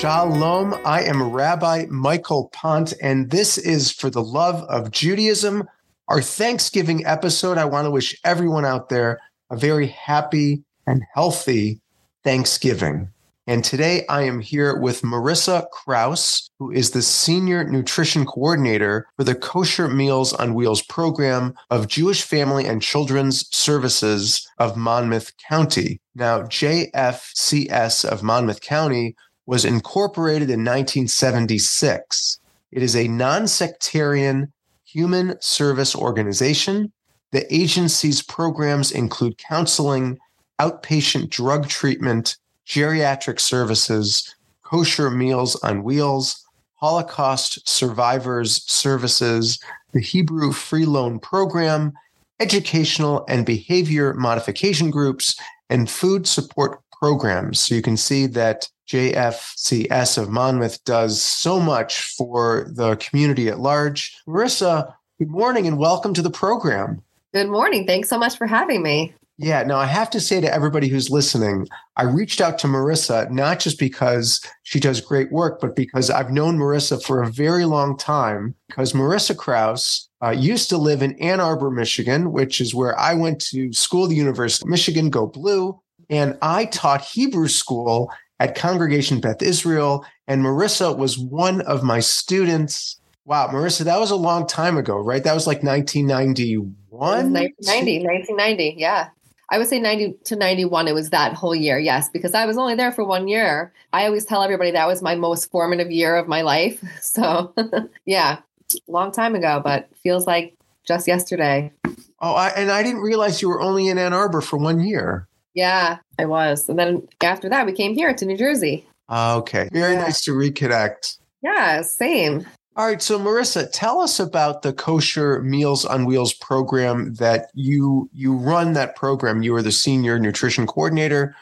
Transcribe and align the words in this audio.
Shalom. 0.00 0.76
I 0.84 1.02
am 1.02 1.32
Rabbi 1.32 1.86
Michael 1.90 2.50
Pont, 2.52 2.94
and 3.02 3.32
this 3.32 3.58
is 3.58 3.90
For 3.90 4.10
the 4.10 4.22
Love 4.22 4.62
of 4.68 4.92
Judaism, 4.92 5.64
our 6.06 6.22
Thanksgiving 6.22 7.04
episode. 7.04 7.58
I 7.58 7.64
want 7.64 7.86
to 7.86 7.90
wish 7.90 8.16
everyone 8.22 8.64
out 8.64 8.90
there 8.90 9.20
a 9.50 9.56
very 9.56 9.88
happy 9.88 10.62
and 10.86 11.02
healthy 11.14 11.80
Thanksgiving. 12.22 13.10
And 13.48 13.64
today 13.64 14.06
I 14.08 14.22
am 14.22 14.38
here 14.38 14.78
with 14.78 15.02
Marisa 15.02 15.68
Kraus, 15.70 16.48
who 16.60 16.70
is 16.70 16.92
the 16.92 17.02
Senior 17.02 17.64
Nutrition 17.64 18.24
Coordinator 18.24 19.08
for 19.16 19.24
the 19.24 19.34
Kosher 19.34 19.88
Meals 19.88 20.32
on 20.32 20.54
Wheels 20.54 20.82
program 20.82 21.54
of 21.70 21.88
Jewish 21.88 22.22
Family 22.22 22.66
and 22.66 22.80
Children's 22.80 23.48
Services 23.56 24.48
of 24.58 24.76
Monmouth 24.76 25.32
County. 25.38 26.00
Now, 26.14 26.42
JFCS 26.42 28.04
of 28.04 28.22
Monmouth 28.22 28.60
County 28.60 29.16
was 29.48 29.64
incorporated 29.64 30.50
in 30.50 30.60
1976. 30.60 32.38
It 32.70 32.82
is 32.82 32.94
a 32.94 33.08
non 33.08 33.48
sectarian 33.48 34.52
human 34.84 35.40
service 35.40 35.96
organization. 35.96 36.92
The 37.32 37.52
agency's 37.52 38.20
programs 38.20 38.92
include 38.92 39.38
counseling, 39.38 40.18
outpatient 40.60 41.30
drug 41.30 41.66
treatment, 41.66 42.36
geriatric 42.66 43.40
services, 43.40 44.34
kosher 44.62 45.08
meals 45.08 45.56
on 45.62 45.82
wheels, 45.82 46.44
Holocaust 46.74 47.66
survivors 47.66 48.62
services, 48.70 49.58
the 49.92 50.00
Hebrew 50.00 50.52
Free 50.52 50.84
Loan 50.84 51.18
Program, 51.18 51.94
educational 52.38 53.24
and 53.30 53.46
behavior 53.46 54.12
modification 54.12 54.90
groups, 54.90 55.40
and 55.70 55.88
food 55.88 56.26
support 56.26 56.80
programs. 56.92 57.60
So 57.60 57.74
you 57.74 57.80
can 57.80 57.96
see 57.96 58.26
that 58.26 58.68
JFCS 58.88 60.16
of 60.16 60.30
Monmouth 60.30 60.82
does 60.84 61.22
so 61.22 61.60
much 61.60 62.00
for 62.16 62.68
the 62.72 62.96
community 62.96 63.48
at 63.48 63.60
large. 63.60 64.16
Marisa, 64.26 64.94
good 65.18 65.28
morning 65.28 65.66
and 65.66 65.76
welcome 65.76 66.14
to 66.14 66.22
the 66.22 66.30
program. 66.30 67.02
Good 67.34 67.48
morning. 67.48 67.86
Thanks 67.86 68.08
so 68.08 68.18
much 68.18 68.38
for 68.38 68.46
having 68.46 68.82
me. 68.82 69.14
Yeah, 69.36 69.62
now 69.62 69.76
I 69.76 69.86
have 69.86 70.10
to 70.10 70.20
say 70.20 70.40
to 70.40 70.52
everybody 70.52 70.88
who's 70.88 71.10
listening, 71.10 71.68
I 71.96 72.04
reached 72.04 72.40
out 72.40 72.58
to 72.60 72.66
Marisa 72.66 73.30
not 73.30 73.60
just 73.60 73.78
because 73.78 74.40
she 74.62 74.80
does 74.80 75.00
great 75.00 75.30
work, 75.30 75.60
but 75.60 75.76
because 75.76 76.10
I've 76.10 76.32
known 76.32 76.58
Marisa 76.58 77.00
for 77.00 77.22
a 77.22 77.30
very 77.30 77.66
long 77.66 77.96
time. 77.96 78.54
Because 78.68 78.94
Marisa 78.94 79.36
Kraus 79.36 80.08
uh, 80.24 80.30
used 80.30 80.70
to 80.70 80.78
live 80.78 81.02
in 81.02 81.14
Ann 81.20 81.40
Arbor, 81.40 81.70
Michigan, 81.70 82.32
which 82.32 82.60
is 82.60 82.74
where 82.74 82.98
I 82.98 83.14
went 83.14 83.40
to 83.42 83.72
school, 83.72 84.08
the 84.08 84.16
University 84.16 84.64
of 84.64 84.70
Michigan, 84.70 85.10
go 85.10 85.26
blue. 85.26 85.78
And 86.10 86.38
I 86.40 86.64
taught 86.64 87.02
Hebrew 87.02 87.48
school 87.48 88.10
at 88.40 88.54
Congregation 88.54 89.20
Beth 89.20 89.42
Israel. 89.42 90.04
And 90.26 90.42
Marisa 90.42 90.96
was 90.96 91.18
one 91.18 91.60
of 91.62 91.82
my 91.82 92.00
students. 92.00 93.00
Wow, 93.24 93.48
Marisa, 93.48 93.84
that 93.84 94.00
was 94.00 94.10
a 94.10 94.16
long 94.16 94.46
time 94.46 94.76
ago, 94.76 94.96
right? 94.98 95.22
That 95.22 95.34
was 95.34 95.46
like 95.46 95.62
1991. 95.62 96.72
1990, 96.90 98.06
1990, 98.06 98.74
yeah. 98.78 99.08
I 99.50 99.58
would 99.58 99.66
say 99.66 99.80
90 99.80 100.14
to 100.24 100.36
91, 100.36 100.88
it 100.88 100.94
was 100.94 101.10
that 101.10 101.32
whole 101.32 101.54
year, 101.54 101.78
yes, 101.78 102.10
because 102.10 102.34
I 102.34 102.44
was 102.44 102.58
only 102.58 102.74
there 102.74 102.92
for 102.92 103.04
one 103.04 103.28
year. 103.28 103.72
I 103.92 104.04
always 104.04 104.26
tell 104.26 104.42
everybody 104.42 104.72
that 104.72 104.86
was 104.86 105.00
my 105.00 105.14
most 105.14 105.50
formative 105.50 105.90
year 105.90 106.16
of 106.16 106.28
my 106.28 106.42
life. 106.42 106.82
So, 107.00 107.54
yeah, 108.04 108.40
long 108.86 109.12
time 109.12 109.34
ago, 109.34 109.60
but 109.64 109.88
feels 110.02 110.26
like 110.26 110.56
just 110.86 111.06
yesterday. 111.06 111.72
Oh, 112.20 112.34
I, 112.34 112.48
and 112.50 112.70
I 112.70 112.82
didn't 112.82 113.00
realize 113.00 113.40
you 113.40 113.48
were 113.48 113.60
only 113.60 113.88
in 113.88 113.98
Ann 113.98 114.12
Arbor 114.12 114.40
for 114.40 114.56
one 114.56 114.80
year. 114.80 115.27
Yeah, 115.58 115.98
I 116.20 116.24
was. 116.24 116.68
And 116.68 116.78
then 116.78 117.08
after 117.20 117.48
that, 117.48 117.66
we 117.66 117.72
came 117.72 117.92
here 117.92 118.14
to 118.14 118.24
New 118.24 118.36
Jersey. 118.36 118.86
Ah, 119.08 119.34
okay. 119.38 119.68
Very 119.72 119.94
yeah. 119.94 120.02
nice 120.02 120.20
to 120.20 120.30
reconnect. 120.30 121.18
Yeah, 121.42 121.82
same. 121.82 122.46
All 122.76 122.86
right, 122.86 123.02
so 123.02 123.18
Marisa, 123.18 123.68
tell 123.72 123.98
us 124.00 124.20
about 124.20 124.62
the 124.62 124.72
Kosher 124.72 125.42
Meals 125.42 125.84
on 125.84 126.04
Wheels 126.04 126.32
program 126.32 127.14
that 127.14 127.50
you 127.54 128.08
you 128.12 128.36
run. 128.36 128.74
That 128.74 128.94
program, 128.94 129.42
you 129.42 129.52
are 129.56 129.62
the 129.62 129.72
senior 129.72 130.16
nutrition 130.20 130.64
coordinator. 130.64 131.34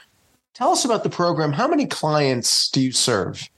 Tell 0.54 0.70
us 0.70 0.86
about 0.86 1.02
the 1.02 1.10
program. 1.10 1.52
How 1.52 1.68
many 1.68 1.84
clients 1.84 2.70
do 2.70 2.80
you 2.80 2.92
serve? 2.92 3.50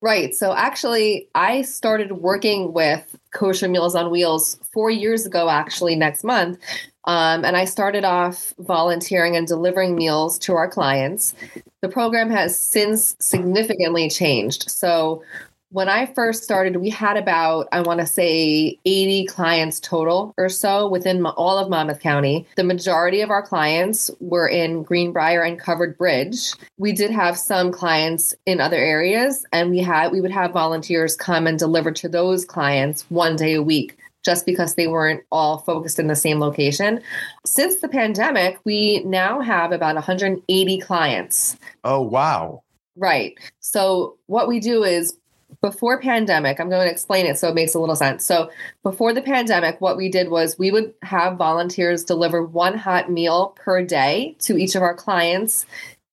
Right. 0.00 0.36
So 0.36 0.52
actually, 0.52 1.28
I 1.34 1.62
started 1.62 2.12
working 2.12 2.72
with 2.72 3.16
Kosher 3.34 3.66
Meals 3.66 3.96
on 3.96 4.12
Wheels 4.12 4.56
four 4.72 4.88
years 4.88 5.26
ago. 5.26 5.50
Actually, 5.50 5.96
next 5.96 6.22
month, 6.22 6.60
um, 7.06 7.44
and 7.44 7.56
I 7.56 7.64
started 7.64 8.04
off 8.04 8.52
volunteering 8.58 9.36
and 9.36 9.46
delivering 9.46 9.94
meals 9.94 10.38
to 10.40 10.54
our 10.54 10.68
clients. 10.68 11.34
The 11.82 11.88
program 11.88 12.30
has 12.30 12.58
since 12.58 13.16
significantly 13.20 14.10
changed. 14.10 14.70
So 14.70 15.22
when 15.70 15.88
I 15.88 16.06
first 16.06 16.42
started, 16.42 16.76
we 16.76 16.90
had 16.90 17.16
about, 17.16 17.68
I 17.72 17.80
want 17.80 18.00
to 18.00 18.06
say, 18.06 18.78
80 18.84 19.26
clients 19.26 19.80
total 19.80 20.32
or 20.38 20.48
so 20.48 20.88
within 20.88 21.24
all 21.26 21.58
of 21.58 21.68
Monmouth 21.68 22.00
County. 22.00 22.46
The 22.56 22.64
majority 22.64 23.20
of 23.20 23.30
our 23.30 23.42
clients 23.42 24.10
were 24.20 24.48
in 24.48 24.84
Greenbrier 24.84 25.42
and 25.42 25.58
Covered 25.58 25.98
Bridge. 25.98 26.52
We 26.78 26.92
did 26.92 27.10
have 27.10 27.36
some 27.36 27.72
clients 27.72 28.34
in 28.46 28.60
other 28.60 28.76
areas, 28.76 29.44
and 29.52 29.70
we 29.70 29.80
had 29.80 30.12
we 30.12 30.20
would 30.20 30.30
have 30.30 30.52
volunteers 30.52 31.16
come 31.16 31.46
and 31.46 31.58
deliver 31.58 31.90
to 31.92 32.08
those 32.08 32.44
clients 32.44 33.04
one 33.10 33.36
day 33.36 33.54
a 33.54 33.62
week 33.62 33.98
just 34.26 34.44
because 34.44 34.74
they 34.74 34.88
weren't 34.88 35.22
all 35.32 35.58
focused 35.58 35.98
in 35.98 36.08
the 36.08 36.16
same 36.16 36.40
location. 36.40 37.00
Since 37.46 37.80
the 37.80 37.88
pandemic, 37.88 38.58
we 38.64 39.02
now 39.04 39.40
have 39.40 39.72
about 39.72 39.94
180 39.94 40.78
clients. 40.80 41.56
Oh, 41.84 42.02
wow. 42.02 42.62
Right. 42.96 43.38
So, 43.60 44.18
what 44.26 44.48
we 44.48 44.60
do 44.60 44.84
is 44.84 45.16
before 45.60 46.00
pandemic 46.00 46.60
i'm 46.60 46.68
going 46.68 46.84
to 46.84 46.92
explain 46.92 47.24
it 47.24 47.38
so 47.38 47.48
it 47.48 47.54
makes 47.54 47.72
a 47.72 47.78
little 47.78 47.94
sense 47.94 48.26
so 48.26 48.50
before 48.82 49.12
the 49.12 49.22
pandemic 49.22 49.80
what 49.80 49.96
we 49.96 50.08
did 50.10 50.28
was 50.28 50.58
we 50.58 50.72
would 50.72 50.92
have 51.02 51.36
volunteers 51.36 52.04
deliver 52.04 52.44
one 52.44 52.76
hot 52.76 53.10
meal 53.10 53.54
per 53.56 53.82
day 53.82 54.36
to 54.40 54.58
each 54.58 54.74
of 54.74 54.82
our 54.82 54.94
clients 54.94 55.64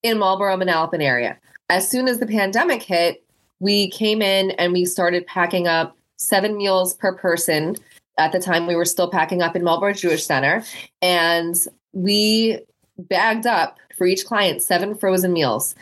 in 0.03 0.19
marlboro 0.19 0.55
manalapan 0.55 1.01
area 1.01 1.37
as 1.69 1.89
soon 1.89 2.07
as 2.07 2.19
the 2.19 2.27
pandemic 2.27 2.83
hit 2.83 3.23
we 3.59 3.89
came 3.89 4.21
in 4.21 4.51
and 4.51 4.71
we 4.71 4.85
started 4.85 5.25
packing 5.25 5.67
up 5.67 5.97
seven 6.17 6.55
meals 6.55 6.93
per 6.93 7.13
person 7.13 7.75
at 8.17 8.31
the 8.31 8.39
time 8.39 8.67
we 8.67 8.75
were 8.75 8.85
still 8.85 9.09
packing 9.09 9.41
up 9.41 9.55
in 9.55 9.63
marlboro 9.63 9.93
jewish 9.93 10.25
center 10.25 10.63
and 11.01 11.55
we 11.93 12.59
bagged 12.97 13.45
up 13.47 13.77
for 13.97 14.07
each 14.07 14.25
client 14.25 14.61
seven 14.61 14.95
frozen 14.95 15.33
meals 15.33 15.75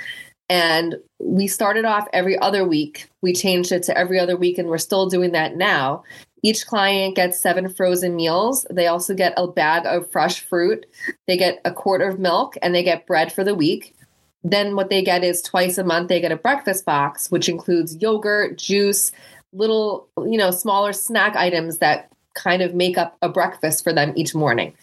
and 0.51 0.97
we 1.17 1.47
started 1.47 1.85
off 1.85 2.09
every 2.11 2.37
other 2.39 2.67
week. 2.67 3.09
We 3.21 3.31
changed 3.31 3.71
it 3.71 3.83
to 3.83 3.97
every 3.97 4.19
other 4.19 4.35
week, 4.35 4.57
and 4.57 4.67
we're 4.67 4.79
still 4.79 5.05
doing 5.07 5.31
that 5.31 5.55
now. 5.55 6.03
Each 6.43 6.67
client 6.67 7.15
gets 7.15 7.39
seven 7.39 7.73
frozen 7.73 8.17
meals. 8.17 8.65
They 8.69 8.87
also 8.87 9.13
get 9.13 9.33
a 9.37 9.47
bag 9.47 9.85
of 9.85 10.11
fresh 10.11 10.41
fruit. 10.41 10.85
They 11.25 11.37
get 11.37 11.61
a 11.63 11.71
quart 11.71 12.01
of 12.01 12.19
milk 12.19 12.57
and 12.61 12.75
they 12.75 12.83
get 12.83 13.07
bread 13.07 13.31
for 13.31 13.45
the 13.45 13.55
week. 13.55 13.95
Then, 14.43 14.75
what 14.75 14.89
they 14.89 15.01
get 15.01 15.23
is 15.23 15.41
twice 15.41 15.77
a 15.77 15.85
month, 15.85 16.09
they 16.09 16.19
get 16.19 16.33
a 16.33 16.35
breakfast 16.35 16.83
box, 16.83 17.31
which 17.31 17.47
includes 17.47 17.95
yogurt, 18.01 18.57
juice, 18.57 19.13
little, 19.53 20.09
you 20.17 20.37
know, 20.37 20.51
smaller 20.51 20.91
snack 20.91 21.37
items 21.37 21.77
that 21.77 22.10
kind 22.33 22.61
of 22.61 22.73
make 22.73 22.97
up 22.97 23.17
a 23.21 23.29
breakfast 23.29 23.83
for 23.83 23.93
them 23.93 24.13
each 24.15 24.33
morning. 24.33 24.73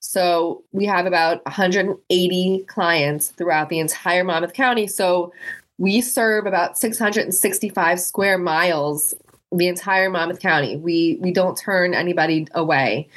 So 0.00 0.64
we 0.72 0.86
have 0.86 1.06
about 1.06 1.44
180 1.44 2.64
clients 2.66 3.28
throughout 3.28 3.68
the 3.68 3.78
entire 3.78 4.24
Monmouth 4.24 4.54
County. 4.54 4.86
So 4.86 5.32
we 5.78 6.00
serve 6.00 6.46
about 6.46 6.78
665 6.78 8.00
square 8.00 8.38
miles 8.38 9.14
the 9.52 9.68
entire 9.68 10.10
Monmouth 10.10 10.40
County. 10.40 10.76
We 10.76 11.18
we 11.20 11.32
don't 11.32 11.56
turn 11.56 11.94
anybody 11.94 12.46
away, 12.54 13.08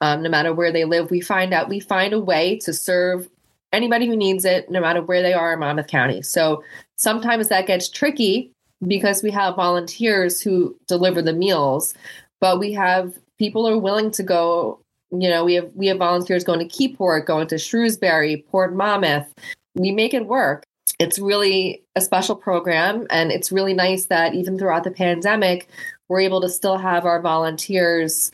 um, 0.00 0.22
no 0.22 0.30
matter 0.30 0.52
where 0.54 0.72
they 0.72 0.84
live. 0.84 1.10
We 1.10 1.20
find 1.20 1.52
out 1.52 1.68
we 1.68 1.80
find 1.80 2.12
a 2.12 2.20
way 2.20 2.58
to 2.60 2.72
serve 2.72 3.28
anybody 3.72 4.06
who 4.06 4.16
needs 4.16 4.44
it, 4.44 4.70
no 4.70 4.80
matter 4.80 5.02
where 5.02 5.22
they 5.22 5.32
are 5.32 5.52
in 5.52 5.60
Monmouth 5.60 5.86
County. 5.86 6.22
So 6.22 6.62
sometimes 6.96 7.48
that 7.48 7.66
gets 7.66 7.88
tricky 7.88 8.52
because 8.86 9.22
we 9.22 9.30
have 9.30 9.56
volunteers 9.56 10.40
who 10.40 10.76
deliver 10.88 11.22
the 11.22 11.32
meals, 11.32 11.94
but 12.40 12.58
we 12.58 12.72
have 12.72 13.18
people 13.42 13.68
are 13.68 13.76
willing 13.76 14.12
to 14.12 14.22
go 14.22 14.78
you 15.12 15.28
know, 15.28 15.44
we 15.44 15.54
have 15.54 15.70
we 15.74 15.88
have 15.88 15.98
volunteers 15.98 16.42
going 16.42 16.66
to 16.66 16.74
Keyport, 16.74 17.26
going 17.26 17.46
to 17.48 17.58
Shrewsbury, 17.58 18.46
Port 18.50 18.74
Monmouth. 18.74 19.30
We 19.74 19.90
make 19.90 20.14
it 20.14 20.26
work. 20.26 20.64
It's 20.98 21.18
really 21.18 21.82
a 21.94 22.00
special 22.00 22.34
program, 22.34 23.06
and 23.10 23.30
it's 23.30 23.52
really 23.52 23.74
nice 23.74 24.06
that 24.06 24.34
even 24.34 24.58
throughout 24.58 24.84
the 24.84 24.90
pandemic, 24.90 25.68
we're 26.08 26.20
able 26.20 26.40
to 26.40 26.48
still 26.48 26.78
have 26.78 27.04
our 27.04 27.20
volunteers 27.20 28.32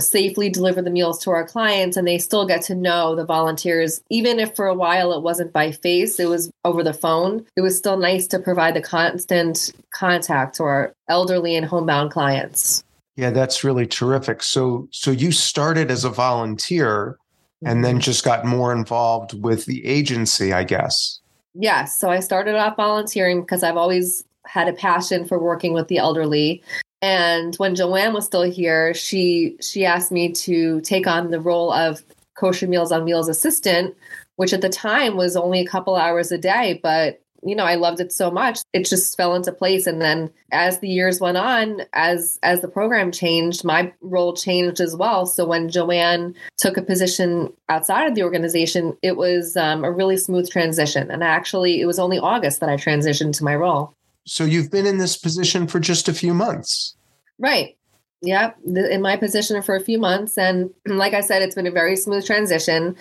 safely 0.00 0.48
deliver 0.48 0.82
the 0.82 0.90
meals 0.90 1.18
to 1.24 1.30
our 1.30 1.44
clients 1.44 1.96
and 1.96 2.06
they 2.06 2.18
still 2.18 2.46
get 2.46 2.62
to 2.62 2.74
know 2.74 3.16
the 3.16 3.24
volunteers 3.24 4.00
even 4.10 4.38
if 4.38 4.54
for 4.54 4.68
a 4.68 4.74
while 4.74 5.12
it 5.12 5.22
wasn't 5.22 5.52
by 5.52 5.72
face 5.72 6.20
it 6.20 6.28
was 6.28 6.52
over 6.64 6.84
the 6.84 6.92
phone 6.92 7.44
it 7.56 7.62
was 7.62 7.76
still 7.76 7.96
nice 7.96 8.28
to 8.28 8.38
provide 8.38 8.76
the 8.76 8.80
constant 8.80 9.72
contact 9.92 10.54
to 10.54 10.62
our 10.62 10.92
elderly 11.08 11.56
and 11.56 11.66
homebound 11.66 12.12
clients 12.12 12.84
yeah, 13.18 13.30
that's 13.30 13.64
really 13.64 13.84
terrific. 13.84 14.44
So 14.44 14.86
so 14.92 15.10
you 15.10 15.32
started 15.32 15.90
as 15.90 16.04
a 16.04 16.08
volunteer 16.08 17.18
and 17.64 17.84
then 17.84 17.96
mm-hmm. 17.96 18.02
just 18.02 18.24
got 18.24 18.44
more 18.44 18.72
involved 18.72 19.34
with 19.42 19.66
the 19.66 19.84
agency, 19.84 20.52
I 20.52 20.62
guess. 20.62 21.18
Yes. 21.52 21.98
So 21.98 22.10
I 22.10 22.20
started 22.20 22.54
off 22.54 22.76
volunteering 22.76 23.40
because 23.40 23.64
I've 23.64 23.76
always 23.76 24.22
had 24.46 24.68
a 24.68 24.72
passion 24.72 25.26
for 25.26 25.36
working 25.36 25.72
with 25.72 25.88
the 25.88 25.98
elderly. 25.98 26.62
And 27.02 27.56
when 27.56 27.74
Joanne 27.74 28.14
was 28.14 28.24
still 28.24 28.42
here, 28.42 28.94
she 28.94 29.56
she 29.60 29.84
asked 29.84 30.12
me 30.12 30.30
to 30.34 30.80
take 30.82 31.08
on 31.08 31.32
the 31.32 31.40
role 31.40 31.72
of 31.72 32.04
kosher 32.36 32.68
meals 32.68 32.92
on 32.92 33.04
wheels 33.04 33.28
assistant, 33.28 33.96
which 34.36 34.52
at 34.52 34.60
the 34.60 34.68
time 34.68 35.16
was 35.16 35.34
only 35.34 35.58
a 35.58 35.66
couple 35.66 35.96
hours 35.96 36.30
a 36.30 36.38
day, 36.38 36.78
but 36.84 37.20
you 37.42 37.54
know, 37.54 37.64
I 37.64 37.76
loved 37.76 38.00
it 38.00 38.12
so 38.12 38.30
much. 38.30 38.60
It 38.72 38.86
just 38.86 39.16
fell 39.16 39.34
into 39.34 39.52
place. 39.52 39.86
And 39.86 40.00
then 40.00 40.30
as 40.52 40.80
the 40.80 40.88
years 40.88 41.20
went 41.20 41.36
on, 41.36 41.82
as 41.92 42.38
as 42.42 42.60
the 42.60 42.68
program 42.68 43.12
changed, 43.12 43.64
my 43.64 43.92
role 44.00 44.34
changed 44.34 44.80
as 44.80 44.96
well. 44.96 45.26
So 45.26 45.46
when 45.46 45.68
Joanne 45.68 46.34
took 46.56 46.76
a 46.76 46.82
position 46.82 47.52
outside 47.68 48.08
of 48.08 48.14
the 48.14 48.22
organization, 48.22 48.96
it 49.02 49.16
was 49.16 49.56
um, 49.56 49.84
a 49.84 49.92
really 49.92 50.16
smooth 50.16 50.50
transition. 50.50 51.10
And 51.10 51.22
actually, 51.22 51.80
it 51.80 51.86
was 51.86 51.98
only 51.98 52.18
August 52.18 52.60
that 52.60 52.68
I 52.68 52.76
transitioned 52.76 53.36
to 53.38 53.44
my 53.44 53.54
role. 53.54 53.94
So 54.26 54.44
you've 54.44 54.70
been 54.70 54.86
in 54.86 54.98
this 54.98 55.16
position 55.16 55.66
for 55.66 55.80
just 55.80 56.08
a 56.08 56.14
few 56.14 56.34
months. 56.34 56.96
Right. 57.38 57.76
Yep. 58.20 58.58
In 58.66 59.00
my 59.00 59.16
position 59.16 59.62
for 59.62 59.76
a 59.76 59.80
few 59.80 59.98
months. 59.98 60.36
And 60.36 60.70
like 60.86 61.14
I 61.14 61.20
said, 61.20 61.42
it's 61.42 61.54
been 61.54 61.66
a 61.66 61.72
very 61.72 61.96
smooth 61.96 62.26
transition. 62.26 62.96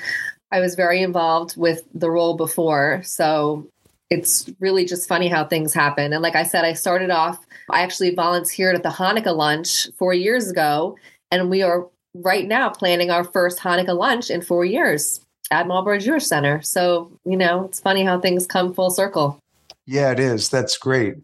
I 0.51 0.61
was 0.61 0.75
very 0.75 1.01
involved 1.01 1.57
with 1.57 1.81
the 1.93 2.09
role 2.09 2.37
before. 2.37 3.01
So 3.03 3.67
it's 4.09 4.49
really 4.59 4.85
just 4.85 5.07
funny 5.07 5.27
how 5.27 5.45
things 5.45 5.73
happen. 5.73 6.13
And 6.13 6.21
like 6.21 6.35
I 6.35 6.43
said, 6.43 6.63
I 6.63 6.73
started 6.73 7.09
off, 7.09 7.45
I 7.69 7.81
actually 7.81 8.15
volunteered 8.15 8.75
at 8.75 8.83
the 8.83 8.89
Hanukkah 8.89 9.35
lunch 9.35 9.89
four 9.97 10.13
years 10.13 10.49
ago, 10.49 10.97
and 11.31 11.49
we 11.49 11.61
are 11.61 11.87
right 12.13 12.47
now 12.47 12.69
planning 12.69 13.11
our 13.11 13.23
first 13.23 13.59
Hanukkah 13.59 13.97
lunch 13.97 14.29
in 14.29 14.41
four 14.41 14.65
years 14.65 15.21
at 15.51 15.67
Marlboro 15.67 15.99
Jewish 15.99 16.25
Center. 16.25 16.61
So, 16.61 17.11
you 17.25 17.37
know, 17.37 17.65
it's 17.65 17.79
funny 17.79 18.03
how 18.03 18.19
things 18.19 18.47
come 18.47 18.73
full 18.73 18.89
circle. 18.89 19.39
Yeah, 19.85 20.11
it 20.11 20.19
is. 20.19 20.49
That's 20.49 20.77
great. 20.77 21.15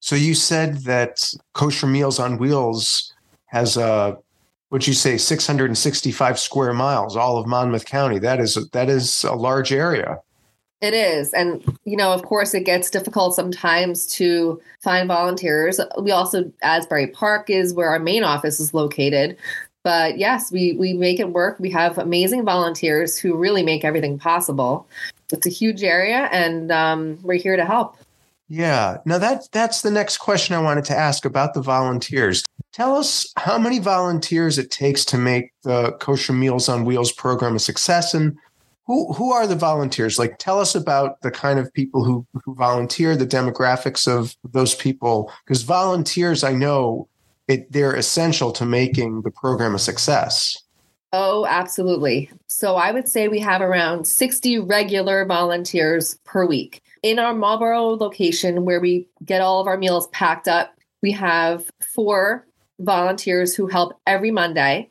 So 0.00 0.16
you 0.16 0.34
said 0.34 0.78
that 0.84 1.32
Kosher 1.54 1.86
Meals 1.86 2.18
on 2.18 2.38
Wheels 2.38 3.12
has 3.46 3.76
a 3.76 4.16
would 4.70 4.86
you 4.86 4.92
say 4.92 5.16
665 5.16 6.38
square 6.38 6.74
miles 6.74 7.16
all 7.16 7.38
of 7.38 7.46
monmouth 7.46 7.86
county 7.86 8.18
that 8.18 8.38
is 8.38 8.54
that 8.72 8.90
is 8.90 9.24
a 9.24 9.32
large 9.32 9.72
area 9.72 10.18
it 10.80 10.94
is. 10.94 11.32
And, 11.32 11.64
you 11.84 11.96
know, 11.96 12.12
of 12.12 12.22
course, 12.22 12.54
it 12.54 12.64
gets 12.64 12.90
difficult 12.90 13.34
sometimes 13.34 14.06
to 14.14 14.60
find 14.80 15.08
volunteers. 15.08 15.80
We 16.00 16.10
also, 16.10 16.52
Asbury 16.62 17.08
Park 17.08 17.50
is 17.50 17.74
where 17.74 17.88
our 17.88 17.98
main 17.98 18.22
office 18.22 18.60
is 18.60 18.72
located. 18.72 19.36
But 19.84 20.18
yes, 20.18 20.52
we, 20.52 20.74
we 20.74 20.92
make 20.92 21.18
it 21.18 21.30
work. 21.30 21.58
We 21.58 21.70
have 21.70 21.98
amazing 21.98 22.44
volunteers 22.44 23.16
who 23.16 23.36
really 23.36 23.62
make 23.62 23.84
everything 23.84 24.18
possible. 24.18 24.86
It's 25.32 25.46
a 25.46 25.50
huge 25.50 25.82
area, 25.82 26.28
and 26.32 26.72
um, 26.72 27.18
we're 27.22 27.34
here 27.34 27.56
to 27.56 27.64
help. 27.64 27.96
Yeah. 28.48 28.98
Now 29.04 29.18
that 29.18 29.48
that's 29.52 29.82
the 29.82 29.90
next 29.90 30.18
question 30.18 30.54
I 30.54 30.60
wanted 30.62 30.86
to 30.86 30.96
ask 30.96 31.26
about 31.26 31.52
the 31.52 31.60
volunteers. 31.60 32.42
Tell 32.72 32.96
us 32.96 33.30
how 33.36 33.58
many 33.58 33.78
volunteers 33.78 34.58
it 34.58 34.70
takes 34.70 35.04
to 35.06 35.18
make 35.18 35.52
the 35.64 35.92
Kosher 36.00 36.32
Meals 36.32 36.68
on 36.68 36.84
Wheels 36.84 37.12
program 37.12 37.56
a 37.56 37.58
success 37.58 38.14
and 38.14 38.38
who 38.88 39.12
who 39.12 39.32
are 39.32 39.46
the 39.46 39.54
volunteers? 39.54 40.18
Like, 40.18 40.38
tell 40.38 40.58
us 40.58 40.74
about 40.74 41.20
the 41.20 41.30
kind 41.30 41.60
of 41.60 41.72
people 41.74 42.02
who 42.02 42.26
who 42.44 42.54
volunteer, 42.54 43.14
the 43.14 43.26
demographics 43.26 44.08
of 44.08 44.34
those 44.42 44.74
people, 44.74 45.30
because 45.44 45.62
volunteers, 45.62 46.42
I 46.42 46.54
know, 46.54 47.06
it 47.46 47.70
they're 47.70 47.94
essential 47.94 48.50
to 48.52 48.64
making 48.64 49.22
the 49.22 49.30
program 49.30 49.74
a 49.74 49.78
success. 49.78 50.56
Oh, 51.12 51.46
absolutely. 51.46 52.30
So 52.48 52.76
I 52.76 52.90
would 52.90 53.08
say 53.08 53.28
we 53.28 53.40
have 53.40 53.62
around 53.62 54.06
60 54.06 54.58
regular 54.58 55.24
volunteers 55.24 56.18
per 56.24 56.46
week. 56.46 56.82
In 57.02 57.18
our 57.18 57.32
Marlboro 57.32 57.96
location, 57.96 58.64
where 58.64 58.80
we 58.80 59.06
get 59.24 59.40
all 59.40 59.60
of 59.60 59.66
our 59.66 59.78
meals 59.78 60.08
packed 60.08 60.48
up, 60.48 60.74
we 61.02 61.12
have 61.12 61.70
four 61.80 62.46
volunteers 62.80 63.54
who 63.54 63.66
help 63.66 63.98
every 64.06 64.30
Monday 64.30 64.90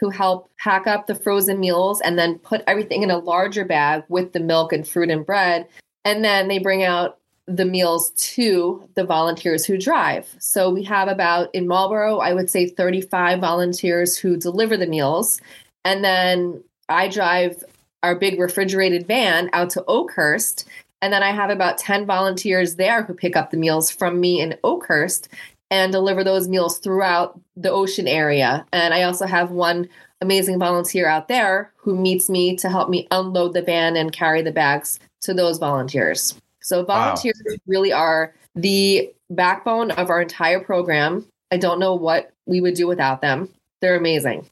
who 0.00 0.10
help 0.10 0.50
pack 0.58 0.86
up 0.86 1.06
the 1.06 1.14
frozen 1.14 1.60
meals 1.60 2.00
and 2.00 2.18
then 2.18 2.38
put 2.38 2.62
everything 2.66 3.02
in 3.02 3.10
a 3.10 3.18
larger 3.18 3.64
bag 3.64 4.04
with 4.08 4.32
the 4.32 4.40
milk 4.40 4.72
and 4.72 4.86
fruit 4.86 5.10
and 5.10 5.24
bread. 5.24 5.66
And 6.04 6.24
then 6.24 6.48
they 6.48 6.58
bring 6.58 6.82
out 6.82 7.18
the 7.46 7.64
meals 7.64 8.10
to 8.16 8.88
the 8.94 9.04
volunteers 9.04 9.64
who 9.64 9.78
drive. 9.78 10.34
So 10.38 10.70
we 10.70 10.82
have 10.84 11.08
about 11.08 11.54
in 11.54 11.68
Marlboro, 11.68 12.18
I 12.18 12.32
would 12.32 12.48
say 12.48 12.68
35 12.68 13.40
volunteers 13.40 14.16
who 14.16 14.36
deliver 14.36 14.76
the 14.76 14.86
meals. 14.86 15.40
And 15.84 16.02
then 16.02 16.64
I 16.88 17.08
drive 17.08 17.62
our 18.02 18.14
big 18.14 18.38
refrigerated 18.38 19.06
van 19.06 19.50
out 19.52 19.70
to 19.70 19.84
Oakhurst. 19.88 20.64
And 21.02 21.12
then 21.12 21.22
I 21.22 21.32
have 21.32 21.50
about 21.50 21.78
10 21.78 22.06
volunteers 22.06 22.76
there 22.76 23.02
who 23.02 23.12
pick 23.12 23.36
up 23.36 23.50
the 23.50 23.58
meals 23.58 23.90
from 23.90 24.20
me 24.20 24.40
in 24.40 24.56
Oakhurst 24.64 25.28
and 25.70 25.92
deliver 25.92 26.22
those 26.22 26.48
meals 26.48 26.78
throughout 26.78 27.40
the 27.56 27.70
ocean 27.70 28.06
area. 28.06 28.64
And 28.72 28.94
I 28.94 29.02
also 29.02 29.26
have 29.26 29.50
one 29.50 29.88
amazing 30.20 30.58
volunteer 30.58 31.08
out 31.08 31.28
there 31.28 31.72
who 31.76 31.96
meets 31.96 32.28
me 32.28 32.56
to 32.56 32.68
help 32.68 32.88
me 32.88 33.06
unload 33.10 33.54
the 33.54 33.62
van 33.62 33.96
and 33.96 34.12
carry 34.12 34.42
the 34.42 34.52
bags 34.52 34.98
to 35.22 35.34
those 35.34 35.58
volunteers. 35.58 36.38
So 36.60 36.84
volunteers 36.84 37.40
wow. 37.46 37.56
really 37.66 37.92
are 37.92 38.34
the 38.54 39.12
backbone 39.30 39.90
of 39.92 40.10
our 40.10 40.22
entire 40.22 40.60
program. 40.60 41.26
I 41.50 41.56
don't 41.56 41.80
know 41.80 41.94
what 41.94 42.32
we 42.46 42.60
would 42.60 42.74
do 42.74 42.86
without 42.86 43.20
them. 43.20 43.48
They're 43.80 43.96
amazing. 43.96 44.46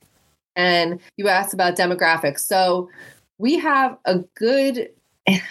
And 0.57 1.01
you 1.17 1.29
asked 1.29 1.55
about 1.55 1.77
demographics. 1.77 2.41
So 2.41 2.91
we 3.39 3.59
have 3.59 3.97
a 4.05 4.19
good 4.35 4.91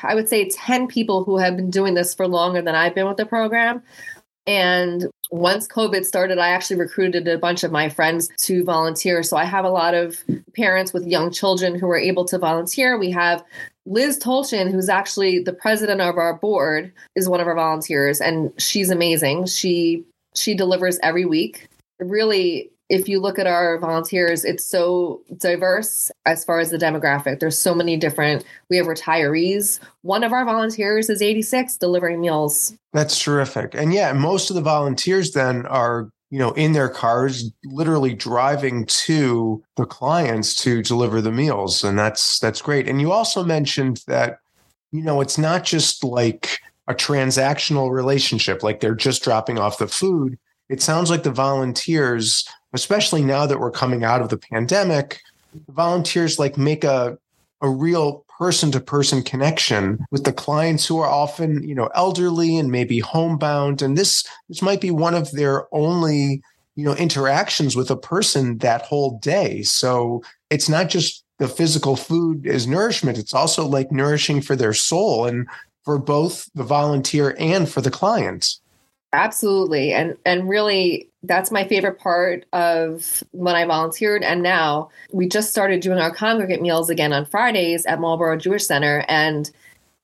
I 0.04 0.16
would 0.16 0.28
say 0.28 0.50
10 0.50 0.88
people 0.88 1.24
who 1.24 1.38
have 1.38 1.56
been 1.56 1.70
doing 1.70 1.94
this 1.94 2.14
for 2.14 2.28
longer 2.28 2.62
than 2.62 2.76
I've 2.76 2.94
been 2.94 3.08
with 3.08 3.18
the 3.18 3.26
program. 3.26 3.82
And 4.48 5.08
once 5.30 5.68
COVID 5.68 6.04
started, 6.04 6.38
I 6.38 6.50
actually 6.50 6.78
recruited 6.78 7.28
a 7.28 7.38
bunch 7.38 7.64
of 7.64 7.72
my 7.72 7.90
friends 7.90 8.30
to 8.40 8.64
volunteer. 8.64 9.24
So 9.24 9.38
I 9.38 9.46
have 9.46 9.66
a 9.66 9.70
lot 9.70 9.94
of 9.94 10.18
parents 10.56 10.94
with 10.94 11.08
young 11.08 11.32
children 11.32 11.78
who 11.78 11.90
are 11.90 11.98
able 11.98 12.26
to 12.26 12.38
volunteer. 12.38 12.98
We 12.98 13.12
have 13.12 13.44
Liz 13.86 14.20
Tolchin, 14.20 14.72
who's 14.72 14.90
actually 14.90 15.40
the 15.40 15.54
president 15.54 16.02
of 16.02 16.18
our 16.18 16.36
board, 16.36 16.92
is 17.16 17.30
one 17.30 17.40
of 17.40 17.48
our 17.48 17.56
volunteers, 17.56 18.22
and 18.22 18.52
she's 18.62 18.90
amazing. 18.90 19.46
She 19.48 20.04
she 20.36 20.54
delivers 20.54 21.00
every 21.04 21.26
week. 21.26 21.68
Really 22.00 22.70
if 22.92 23.08
you 23.08 23.22
look 23.22 23.40
at 23.40 23.48
our 23.48 23.80
volunteers, 23.80 24.44
it's 24.44 24.66
so 24.66 25.22
diverse 25.38 26.12
as 26.26 26.44
far 26.44 26.60
as 26.60 26.72
the 26.72 26.78
demographic. 26.78 27.40
There's 27.40 27.58
so 27.58 27.74
many 27.74 27.96
different. 27.96 28.44
We 28.70 28.76
have 28.76 28.86
retirees. 28.86 29.80
One 30.02 30.26
of 30.26 30.34
our 30.34 30.44
volunteers 30.44 31.10
is 31.10 31.22
86 31.22 31.78
delivering 31.78 32.20
meals. 32.20 32.76
That's 32.92 33.18
terrific. 33.18 33.74
And 33.74 33.94
yeah, 33.94 34.12
most 34.12 34.50
of 34.50 34.58
the 34.58 34.62
volunteers 34.62 35.32
then 35.32 35.66
are 35.68 36.10
you 36.32 36.40
know 36.40 36.52
in 36.52 36.74
their 36.74 36.90
cars 36.90 37.50
literally 37.64 38.14
driving 38.14 38.86
to 38.88 39.64
the 39.78 39.86
clients 39.86 40.54
to 40.56 40.82
deliver 40.82 41.22
the 41.22 41.32
meals 41.32 41.84
and 41.84 42.00
that's 42.00 42.40
that's 42.40 42.62
great 42.62 42.88
and 42.88 43.02
you 43.02 43.12
also 43.12 43.44
mentioned 43.44 44.02
that 44.08 44.38
you 44.94 45.02
know 45.02 45.20
it's 45.20 45.38
not 45.38 45.66
just 45.66 46.06
like 46.06 46.60
a 46.88 46.94
transactional 46.94 47.92
relationship 47.92 48.64
like 48.64 48.80
they're 48.80 48.96
just 48.96 49.26
dropping 49.26 49.60
off 49.60 49.78
the 49.78 49.90
food 49.90 50.40
it 50.70 50.82
sounds 50.82 51.10
like 51.10 51.24
the 51.24 51.32
volunteers 51.32 52.46
especially 52.74 53.24
now 53.24 53.46
that 53.46 53.60
we're 53.60 53.72
coming 53.72 54.04
out 54.04 54.22
of 54.22 54.30
the 54.30 54.38
pandemic, 54.38 55.22
volunteers 55.70 56.40
like 56.40 56.58
make 56.58 56.84
a 56.84 57.18
a 57.62 57.70
real 57.70 58.26
person 58.40 58.72
to 58.72 58.80
person 58.80 59.22
connection 59.22 60.04
with 60.10 60.24
the 60.24 60.34
clients 60.34 60.86
who 60.88 60.98
are 60.98 61.08
often, 61.08 61.68
you 61.68 61.76
know, 61.76 61.90
elderly 61.94 62.58
and 62.58 62.72
maybe 62.72 63.00
homebound 63.00 63.82
and 63.82 63.98
this 63.98 64.28
this 64.50 64.62
might 64.62 64.82
be 64.82 64.90
one 64.92 65.14
of 65.14 65.32
their 65.32 65.68
only, 65.72 66.42
you 66.76 66.84
know, 66.84 66.96
interactions 66.96 67.76
with 67.76 67.92
a 67.92 67.96
person 67.96 68.58
that 68.60 68.82
whole 68.82 69.20
day. 69.20 69.62
So 69.62 70.24
it's 70.50 70.70
not 70.70 70.90
just 70.90 71.24
the 71.38 71.48
physical 71.48 71.96
food 71.96 72.48
as 72.48 72.68
nourishment, 72.68 73.18
it's 73.18 73.34
also 73.34 73.66
like 73.66 73.92
nourishing 73.92 74.42
for 74.42 74.56
their 74.56 74.74
soul 74.74 75.26
and 75.26 75.48
for 75.84 75.98
both 75.98 76.50
the 76.54 76.64
volunteer 76.64 77.36
and 77.40 77.68
for 77.70 77.82
the 77.82 77.92
clients. 77.92 78.61
Absolutely. 79.14 79.94
And 79.94 80.16
and 80.26 80.48
really 80.48 81.10
that's 81.24 81.52
my 81.52 81.68
favorite 81.68 82.00
part 82.00 82.46
of 82.54 83.24
when 83.32 83.56
I 83.56 83.66
volunteered 83.66 84.24
and 84.24 84.42
now 84.42 84.90
we 85.12 85.28
just 85.28 85.50
started 85.50 85.82
doing 85.82 86.00
our 86.00 86.14
congregate 86.14 86.62
meals 86.62 86.90
again 86.90 87.14
on 87.14 87.26
Fridays 87.26 87.86
at 87.86 88.00
Marlboro 88.00 88.38
Jewish 88.38 88.66
Center 88.66 89.06
and 89.08 89.52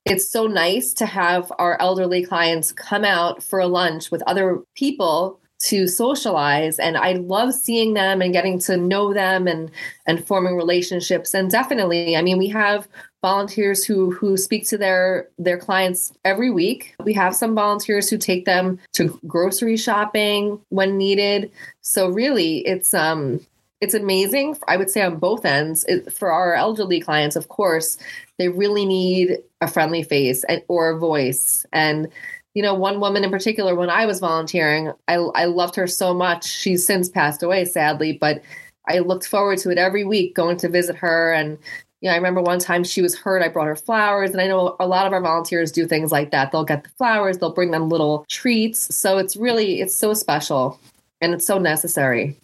it's 0.04 0.28
so 0.28 0.46
nice 0.46 0.92
to 0.94 1.06
have 1.06 1.50
our 1.58 1.80
elderly 1.80 2.24
clients 2.24 2.70
come 2.72 3.04
out 3.04 3.42
for 3.42 3.58
a 3.58 3.66
lunch 3.66 4.10
with 4.10 4.22
other 4.26 4.62
people 4.74 5.40
to 5.58 5.86
socialize 5.86 6.78
and 6.78 6.96
i 6.96 7.12
love 7.12 7.52
seeing 7.52 7.94
them 7.94 8.22
and 8.22 8.32
getting 8.32 8.58
to 8.58 8.76
know 8.76 9.12
them 9.12 9.46
and 9.46 9.70
and 10.06 10.24
forming 10.26 10.56
relationships 10.56 11.34
and 11.34 11.50
definitely 11.50 12.16
i 12.16 12.22
mean 12.22 12.38
we 12.38 12.48
have 12.48 12.86
volunteers 13.22 13.84
who 13.84 14.12
who 14.12 14.36
speak 14.36 14.66
to 14.68 14.78
their 14.78 15.28
their 15.38 15.58
clients 15.58 16.12
every 16.24 16.50
week. 16.50 16.94
We 17.04 17.12
have 17.14 17.34
some 17.34 17.54
volunteers 17.54 18.08
who 18.08 18.18
take 18.18 18.44
them 18.44 18.78
to 18.92 19.18
grocery 19.26 19.76
shopping 19.76 20.60
when 20.68 20.96
needed. 20.96 21.50
So 21.80 22.08
really, 22.08 22.58
it's 22.58 22.94
um 22.94 23.40
it's 23.80 23.94
amazing. 23.94 24.56
I 24.66 24.76
would 24.76 24.90
say 24.90 25.02
on 25.02 25.18
both 25.18 25.44
ends 25.44 25.84
it, 25.88 26.12
for 26.12 26.32
our 26.32 26.54
elderly 26.54 27.00
clients. 27.00 27.36
Of 27.36 27.48
course, 27.48 27.96
they 28.38 28.48
really 28.48 28.84
need 28.84 29.38
a 29.60 29.68
friendly 29.68 30.02
face 30.02 30.44
and, 30.44 30.62
or 30.68 30.90
a 30.90 30.98
voice 30.98 31.64
and 31.72 32.08
you 32.54 32.62
know, 32.62 32.74
one 32.74 33.00
woman 33.00 33.24
in 33.24 33.30
particular, 33.30 33.74
when 33.74 33.90
I 33.90 34.06
was 34.06 34.20
volunteering, 34.20 34.92
I, 35.06 35.14
I 35.14 35.44
loved 35.44 35.76
her 35.76 35.86
so 35.86 36.12
much. 36.14 36.46
She's 36.46 36.84
since 36.84 37.08
passed 37.08 37.42
away, 37.42 37.64
sadly, 37.64 38.12
but 38.12 38.42
I 38.88 38.98
looked 39.00 39.26
forward 39.26 39.58
to 39.58 39.70
it 39.70 39.78
every 39.78 40.04
week 40.04 40.34
going 40.34 40.56
to 40.58 40.68
visit 40.68 40.96
her. 40.96 41.32
And, 41.32 41.58
you 42.00 42.08
know, 42.08 42.14
I 42.14 42.16
remember 42.16 42.40
one 42.40 42.58
time 42.58 42.84
she 42.84 43.02
was 43.02 43.16
hurt, 43.16 43.42
I 43.42 43.48
brought 43.48 43.66
her 43.66 43.76
flowers. 43.76 44.30
And 44.30 44.40
I 44.40 44.46
know 44.46 44.76
a 44.80 44.86
lot 44.86 45.06
of 45.06 45.12
our 45.12 45.20
volunteers 45.20 45.70
do 45.70 45.86
things 45.86 46.10
like 46.10 46.30
that. 46.30 46.50
They'll 46.50 46.64
get 46.64 46.84
the 46.84 46.90
flowers, 46.90 47.38
they'll 47.38 47.52
bring 47.52 47.70
them 47.70 47.88
little 47.88 48.24
treats. 48.28 48.94
So 48.94 49.18
it's 49.18 49.36
really, 49.36 49.80
it's 49.80 49.94
so 49.94 50.14
special 50.14 50.80
and 51.20 51.34
it's 51.34 51.46
so 51.46 51.58
necessary. 51.58 52.36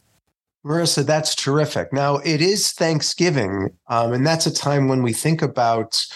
Marisa, 0.64 1.04
that's 1.04 1.34
terrific. 1.34 1.92
Now, 1.92 2.16
it 2.18 2.40
is 2.40 2.72
Thanksgiving, 2.72 3.70
um, 3.88 4.14
and 4.14 4.26
that's 4.26 4.46
a 4.46 4.54
time 4.54 4.88
when 4.88 5.02
we 5.02 5.12
think 5.12 5.42
about 5.42 6.06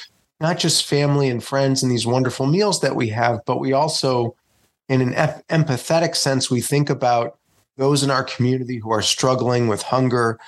not 0.40 0.59
just 0.59 0.87
family 0.87 1.28
and 1.28 1.42
friends 1.42 1.83
and 1.83 1.90
these 1.90 2.07
wonderful 2.07 2.47
meals 2.47 2.80
that 2.80 2.97
we 2.97 3.09
have, 3.09 3.40
but 3.45 3.59
we 3.59 3.73
also, 3.73 4.37
in 4.88 5.00
an 5.00 5.12
empathetic 5.49 6.14
sense, 6.14 6.50
we 6.50 6.61
think 6.61 6.90
about 6.90 7.37
those 7.76 8.02
in 8.02 8.11
our 8.11 8.25
community 8.25 8.78
who 8.78 8.90
are 8.90 9.02
struggling 9.02 9.68
with 9.68 9.83
hunger. 9.83 10.38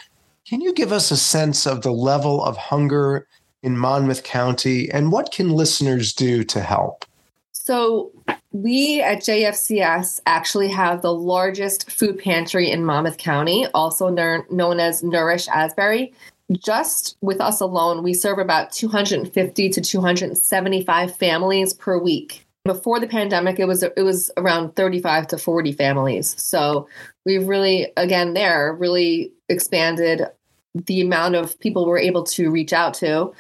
Can 0.47 0.61
you 0.61 0.73
give 0.73 0.93
us 0.93 1.11
a 1.11 1.17
sense 1.17 1.67
of 1.67 1.83
the 1.83 1.93
level 1.93 2.43
of 2.45 2.57
hunger 2.57 3.27
in 3.63 3.77
Monmouth 3.77 4.23
County 4.23 4.91
and 4.91 5.13
what 5.13 5.33
can 5.33 5.51
listeners 5.51 6.13
do 6.13 6.45
to 6.45 6.61
help? 6.61 7.05
So, 7.53 8.11
we 8.53 9.01
at 9.01 9.19
JFCS 9.19 10.21
actually 10.27 10.69
have 10.69 11.03
the 11.03 11.15
largest 11.15 11.89
food 11.89 12.19
pantry 12.19 12.69
in 12.69 12.85
Monmouth 12.85 13.17
County, 13.17 13.67
also 13.75 14.09
known 14.09 14.81
as 14.81 15.05
Nourish 15.05 15.47
Asbury. 15.47 16.13
Just 16.53 17.17
with 17.21 17.41
us 17.41 17.61
alone, 17.61 18.03
we 18.03 18.13
serve 18.13 18.39
about 18.39 18.73
250 18.73 19.69
to 19.71 19.81
275 19.81 21.17
families 21.17 21.75
per 21.75 21.99
week. 21.99 22.47
Before 22.65 23.01
the 23.01 23.07
pandemic, 23.07 23.59
it 23.59 23.67
was 23.67 23.83
it 23.83 24.03
was 24.03 24.31
around 24.37 24.75
35 24.77 25.29
to 25.29 25.39
40 25.39 25.73
families. 25.73 26.35
So 26.41 26.89
we've 27.25 27.47
really, 27.47 27.93
again, 27.97 28.35
there 28.35 28.75
really 28.75 29.33
expanded 29.49 30.27
the 30.75 31.01
amount 31.01 31.37
of 31.37 31.59
people 31.61 31.87
we're 31.87 31.99
able 31.99 32.25
to 32.25 32.51
reach 32.51 32.73
out 32.73 32.95
to. 32.95 33.33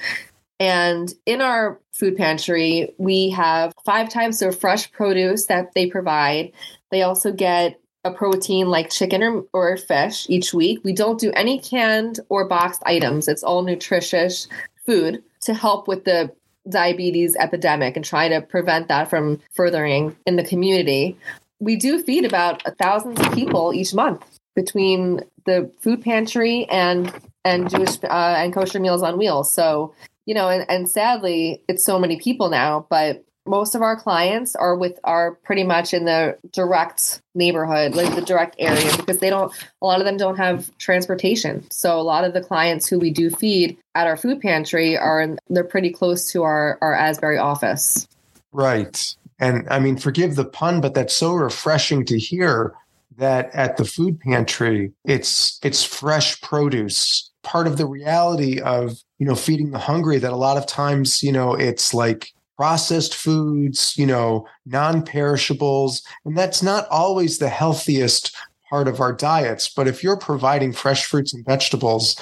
And 0.58 1.12
in 1.26 1.40
our 1.40 1.80
food 1.92 2.16
pantry, 2.16 2.94
we 2.98 3.30
have 3.30 3.72
five 3.84 4.10
types 4.10 4.42
of 4.42 4.58
fresh 4.58 4.90
produce 4.92 5.46
that 5.46 5.72
they 5.74 5.86
provide. 5.86 6.52
They 6.90 7.02
also 7.02 7.32
get 7.32 7.79
a 8.04 8.10
protein 8.10 8.68
like 8.68 8.90
chicken 8.90 9.22
or, 9.22 9.44
or 9.52 9.76
fish 9.76 10.26
each 10.28 10.54
week. 10.54 10.80
We 10.84 10.92
don't 10.92 11.20
do 11.20 11.30
any 11.32 11.58
canned 11.58 12.20
or 12.28 12.48
boxed 12.48 12.82
items. 12.86 13.28
It's 13.28 13.42
all 13.42 13.62
nutritious 13.62 14.48
food 14.86 15.22
to 15.42 15.54
help 15.54 15.86
with 15.86 16.04
the 16.04 16.32
diabetes 16.68 17.36
epidemic 17.36 17.96
and 17.96 18.04
try 18.04 18.28
to 18.28 18.40
prevent 18.40 18.88
that 18.88 19.08
from 19.08 19.40
furthering 19.52 20.16
in 20.26 20.36
the 20.36 20.44
community. 20.44 21.16
We 21.58 21.76
do 21.76 22.02
feed 22.02 22.24
about 22.24 22.66
a 22.66 22.70
thousand 22.72 23.16
people 23.32 23.72
each 23.74 23.92
month 23.94 24.24
between 24.54 25.22
the 25.46 25.70
food 25.80 26.02
pantry 26.02 26.66
and 26.70 27.12
and 27.44 27.70
Jewish 27.70 27.96
uh, 28.04 28.34
and 28.38 28.52
kosher 28.52 28.80
meals 28.80 29.02
on 29.02 29.16
wheels. 29.18 29.52
So 29.52 29.94
you 30.26 30.34
know, 30.34 30.48
and, 30.48 30.64
and 30.70 30.88
sadly, 30.88 31.62
it's 31.66 31.84
so 31.84 31.98
many 31.98 32.18
people 32.18 32.50
now, 32.50 32.86
but 32.88 33.24
most 33.46 33.74
of 33.74 33.82
our 33.82 33.96
clients 33.96 34.54
are 34.54 34.76
with 34.76 34.98
are 35.04 35.32
pretty 35.32 35.64
much 35.64 35.94
in 35.94 36.04
the 36.04 36.36
direct 36.52 37.22
neighborhood 37.34 37.94
like 37.94 38.14
the 38.14 38.22
direct 38.22 38.56
area 38.58 38.94
because 38.96 39.18
they 39.18 39.30
don't 39.30 39.52
a 39.80 39.86
lot 39.86 40.00
of 40.00 40.06
them 40.06 40.16
don't 40.16 40.36
have 40.36 40.76
transportation. 40.78 41.68
So 41.70 41.98
a 41.98 42.02
lot 42.02 42.24
of 42.24 42.34
the 42.34 42.42
clients 42.42 42.86
who 42.86 42.98
we 42.98 43.10
do 43.10 43.30
feed 43.30 43.76
at 43.94 44.06
our 44.06 44.16
food 44.16 44.40
pantry 44.40 44.96
are 44.96 45.20
in, 45.20 45.38
they're 45.48 45.64
pretty 45.64 45.90
close 45.90 46.30
to 46.32 46.42
our 46.42 46.78
our 46.80 46.94
asbury 46.94 47.38
office. 47.38 48.06
Right. 48.52 49.14
And 49.38 49.66
i 49.70 49.78
mean 49.78 49.96
forgive 49.96 50.36
the 50.36 50.44
pun 50.44 50.80
but 50.80 50.94
that's 50.94 51.16
so 51.16 51.32
refreshing 51.32 52.04
to 52.06 52.18
hear 52.18 52.74
that 53.16 53.54
at 53.54 53.76
the 53.76 53.84
food 53.84 54.20
pantry 54.20 54.92
it's 55.04 55.58
it's 55.62 55.82
fresh 55.82 56.40
produce. 56.40 57.30
Part 57.42 57.66
of 57.66 57.78
the 57.78 57.86
reality 57.86 58.60
of 58.60 58.98
you 59.18 59.26
know 59.26 59.34
feeding 59.34 59.70
the 59.70 59.78
hungry 59.78 60.18
that 60.18 60.32
a 60.32 60.36
lot 60.36 60.58
of 60.58 60.66
times 60.66 61.22
you 61.22 61.32
know 61.32 61.54
it's 61.54 61.94
like 61.94 62.32
processed 62.60 63.14
foods 63.14 63.94
you 63.96 64.04
know 64.04 64.46
non-perishables 64.66 66.02
and 66.26 66.36
that's 66.36 66.62
not 66.62 66.86
always 66.90 67.38
the 67.38 67.48
healthiest 67.48 68.36
part 68.68 68.86
of 68.86 69.00
our 69.00 69.14
diets 69.14 69.72
but 69.74 69.88
if 69.88 70.02
you're 70.02 70.18
providing 70.18 70.70
fresh 70.70 71.06
fruits 71.06 71.32
and 71.32 71.42
vegetables 71.46 72.20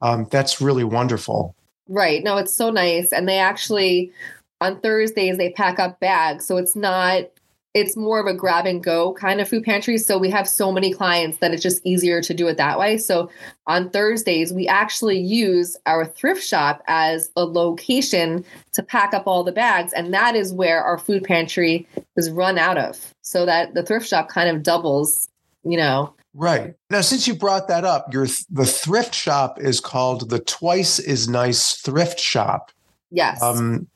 um, 0.00 0.28
that's 0.30 0.60
really 0.60 0.84
wonderful. 0.84 1.56
Right. 1.88 2.22
No 2.22 2.36
it's 2.36 2.54
so 2.54 2.70
nice 2.70 3.12
and 3.12 3.28
they 3.28 3.38
actually 3.38 4.12
on 4.60 4.78
thursdays 4.78 5.38
they 5.38 5.50
pack 5.50 5.80
up 5.80 5.98
bags 5.98 6.46
so 6.46 6.56
it's 6.56 6.76
not 6.76 7.24
it's 7.72 7.96
more 7.96 8.18
of 8.18 8.26
a 8.26 8.34
grab 8.34 8.66
and 8.66 8.82
go 8.82 9.12
kind 9.14 9.40
of 9.40 9.48
food 9.48 9.62
pantry. 9.62 9.96
So 9.96 10.18
we 10.18 10.28
have 10.30 10.48
so 10.48 10.72
many 10.72 10.92
clients 10.92 11.38
that 11.38 11.52
it's 11.52 11.62
just 11.62 11.80
easier 11.84 12.20
to 12.20 12.34
do 12.34 12.48
it 12.48 12.56
that 12.56 12.78
way. 12.78 12.98
So 12.98 13.30
on 13.66 13.90
Thursdays, 13.90 14.52
we 14.52 14.66
actually 14.66 15.20
use 15.20 15.76
our 15.86 16.04
thrift 16.04 16.42
shop 16.42 16.82
as 16.88 17.30
a 17.36 17.44
location 17.44 18.44
to 18.72 18.82
pack 18.82 19.14
up 19.14 19.26
all 19.26 19.44
the 19.44 19.52
bags. 19.52 19.92
And 19.92 20.12
that 20.12 20.34
is 20.34 20.52
where 20.52 20.82
our 20.82 20.98
food 20.98 21.22
pantry 21.22 21.86
is 22.16 22.30
run 22.30 22.58
out 22.58 22.76
of. 22.76 23.14
So 23.22 23.46
that 23.46 23.74
the 23.74 23.84
thrift 23.84 24.08
shop 24.08 24.28
kind 24.28 24.48
of 24.48 24.64
doubles, 24.64 25.28
you 25.62 25.76
know. 25.76 26.12
Right. 26.34 26.74
Now, 26.90 27.00
since 27.02 27.26
you 27.28 27.34
brought 27.34 27.68
that 27.68 27.84
up, 27.84 28.12
your 28.12 28.26
the 28.50 28.66
thrift 28.66 29.14
shop 29.14 29.60
is 29.60 29.80
called 29.80 30.30
the 30.30 30.38
Twice 30.40 30.98
is 30.98 31.28
Nice 31.28 31.74
Thrift 31.74 32.20
Shop. 32.20 32.70
Yes. 33.10 33.42
Um, 33.42 33.88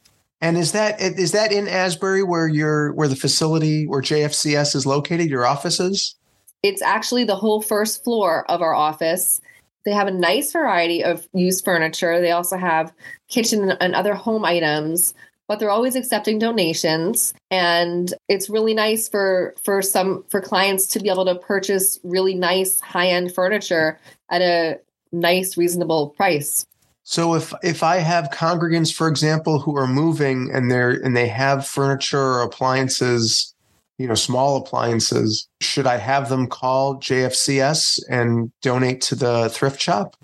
and 0.45 0.59
is 0.59 0.73
that 0.73 1.01
is 1.01 1.33
that 1.33 1.53
in 1.53 1.67
Asbury 1.67 2.23
where 2.23 2.47
your 2.47 2.93
where 2.93 3.09
the 3.09 3.17
facility 3.17 3.87
where 3.87 4.03
JFCS 4.03 4.77
is 4.77 4.85
located, 4.85 5.31
your 5.31 5.47
offices? 5.47 6.17
It's 6.63 6.83
actually 6.83 7.25
the 7.25 7.35
whole 7.35 7.63
first 7.63 8.05
floor 8.05 8.45
of 8.51 8.61
our 8.61 8.75
office. 8.75 9.41
They 9.87 9.93
have 9.93 10.07
a 10.07 10.11
nice 10.11 10.53
variety 10.53 11.03
of 11.03 11.27
used 11.33 11.65
furniture. 11.65 12.21
They 12.21 12.33
also 12.33 12.59
have 12.59 12.93
kitchen 13.29 13.71
and 13.71 13.95
other 13.95 14.15
home 14.15 14.45
items, 14.45 15.15
but 15.49 15.61
they're 15.61 15.71
always 15.71 15.97
accepting 15.97 16.39
donations 16.39 17.33
and 17.51 18.13
it's 18.29 18.51
really 18.51 18.75
nice 18.75 19.09
for 19.09 19.55
for 19.65 19.81
some 19.81 20.25
for 20.29 20.43
clients 20.43 20.87
to 20.89 21.01
be 21.01 21.09
able 21.09 21.25
to 21.25 21.37
purchase 21.37 21.99
really 22.05 22.35
nice 22.35 22.81
high-end 22.81 23.35
furniture 23.35 23.99
at 24.31 24.43
a 24.43 24.79
nice 25.11 25.57
reasonable 25.57 26.11
price. 26.11 26.67
So 27.05 27.35
if 27.35 27.53
if 27.63 27.83
I 27.83 27.99
have 27.99 28.31
congregants, 28.31 28.93
for 28.93 29.09
example, 29.09 29.61
who 29.61 29.77
are 29.77 29.87
moving 29.87 30.51
and 30.53 30.71
they're 30.71 30.91
and 30.91 31.15
they 31.15 31.29
have 31.29 31.67
furniture 31.67 32.19
or 32.19 32.43
appliances, 32.43 33.55
you 33.99 34.09
know, 34.09 34.15
small 34.15 34.57
appliances, 34.57 35.47
should 35.61 35.87
I 35.87 35.99
have 35.99 36.31
them 36.31 36.47
call 36.47 36.97
JFCS 36.97 38.03
and 38.09 38.51
donate 38.63 39.03
to 39.03 39.15
the 39.15 39.51
thrift 39.51 39.81
shop? 39.81 40.17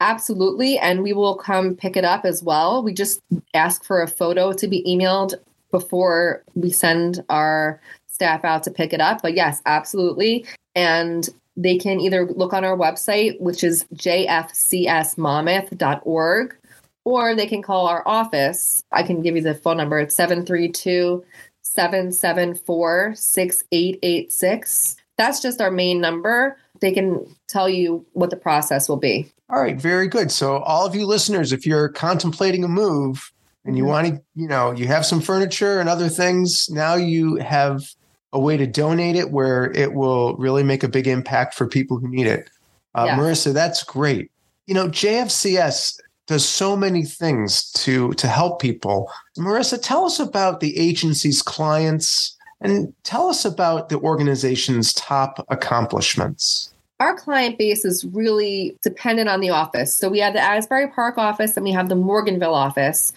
Absolutely, 0.00 0.78
and 0.78 1.02
we 1.02 1.12
will 1.12 1.36
come 1.36 1.74
pick 1.74 1.96
it 1.96 2.04
up 2.04 2.24
as 2.24 2.40
well. 2.40 2.84
We 2.84 2.94
just 2.94 3.20
ask 3.52 3.84
for 3.84 4.00
a 4.00 4.06
photo 4.06 4.52
to 4.52 4.68
be 4.68 4.84
emailed 4.86 5.34
before 5.72 6.44
we 6.54 6.70
send 6.70 7.24
our 7.28 7.80
staff 8.06 8.44
out 8.44 8.62
to 8.62 8.70
pick 8.70 8.92
it 8.92 9.00
up. 9.00 9.22
But 9.22 9.34
yes, 9.34 9.60
absolutely. 9.66 10.46
And 10.76 11.28
they 11.58 11.76
can 11.76 12.00
either 12.00 12.24
look 12.24 12.52
on 12.52 12.64
our 12.64 12.76
website, 12.76 13.40
which 13.40 13.64
is 13.64 13.84
jfcsmonmouth.org, 13.94 16.56
or 17.04 17.34
they 17.34 17.46
can 17.46 17.62
call 17.62 17.88
our 17.88 18.04
office. 18.06 18.84
I 18.92 19.02
can 19.02 19.22
give 19.22 19.34
you 19.34 19.42
the 19.42 19.56
phone 19.56 19.78
number. 19.78 19.98
It's 19.98 20.14
732 20.14 21.24
774 21.62 23.14
6886. 23.16 24.96
That's 25.16 25.42
just 25.42 25.60
our 25.60 25.72
main 25.72 26.00
number. 26.00 26.56
They 26.80 26.92
can 26.92 27.26
tell 27.48 27.68
you 27.68 28.06
what 28.12 28.30
the 28.30 28.36
process 28.36 28.88
will 28.88 28.96
be. 28.96 29.28
All 29.50 29.60
right, 29.60 29.80
very 29.80 30.06
good. 30.06 30.30
So, 30.30 30.58
all 30.58 30.86
of 30.86 30.94
you 30.94 31.06
listeners, 31.06 31.52
if 31.52 31.66
you're 31.66 31.88
contemplating 31.88 32.62
a 32.62 32.68
move 32.68 33.32
and 33.64 33.76
you 33.76 33.82
mm-hmm. 33.82 33.90
want 33.90 34.06
to, 34.06 34.22
you 34.36 34.46
know, 34.46 34.70
you 34.70 34.86
have 34.86 35.04
some 35.04 35.20
furniture 35.20 35.80
and 35.80 35.88
other 35.88 36.08
things, 36.08 36.70
now 36.70 36.94
you 36.94 37.34
have 37.36 37.92
a 38.32 38.40
way 38.40 38.56
to 38.56 38.66
donate 38.66 39.16
it 39.16 39.30
where 39.30 39.72
it 39.72 39.94
will 39.94 40.36
really 40.36 40.62
make 40.62 40.82
a 40.82 40.88
big 40.88 41.06
impact 41.06 41.54
for 41.54 41.66
people 41.66 41.98
who 41.98 42.08
need 42.08 42.26
it. 42.26 42.50
Uh, 42.94 43.04
yeah. 43.06 43.18
Marisa, 43.18 43.52
that's 43.52 43.82
great. 43.82 44.30
You 44.66 44.74
know, 44.74 44.88
JFCS 44.88 45.98
does 46.26 46.46
so 46.46 46.76
many 46.76 47.04
things 47.04 47.72
to 47.72 48.12
to 48.14 48.28
help 48.28 48.60
people. 48.60 49.10
Marisa, 49.38 49.80
tell 49.80 50.04
us 50.04 50.20
about 50.20 50.60
the 50.60 50.76
agency's 50.78 51.42
clients 51.42 52.36
and 52.60 52.92
tell 53.02 53.28
us 53.28 53.44
about 53.44 53.88
the 53.88 53.98
organization's 53.98 54.92
top 54.92 55.44
accomplishments. 55.48 56.72
Our 57.00 57.16
client 57.16 57.58
base 57.58 57.84
is 57.84 58.04
really 58.04 58.76
dependent 58.82 59.28
on 59.28 59.40
the 59.40 59.50
office. 59.50 59.94
So 59.94 60.08
we 60.08 60.18
have 60.18 60.32
the 60.32 60.40
Asbury 60.40 60.88
Park 60.88 61.16
office 61.16 61.56
and 61.56 61.64
we 61.64 61.70
have 61.70 61.88
the 61.88 61.94
Morganville 61.94 62.52
office, 62.52 63.12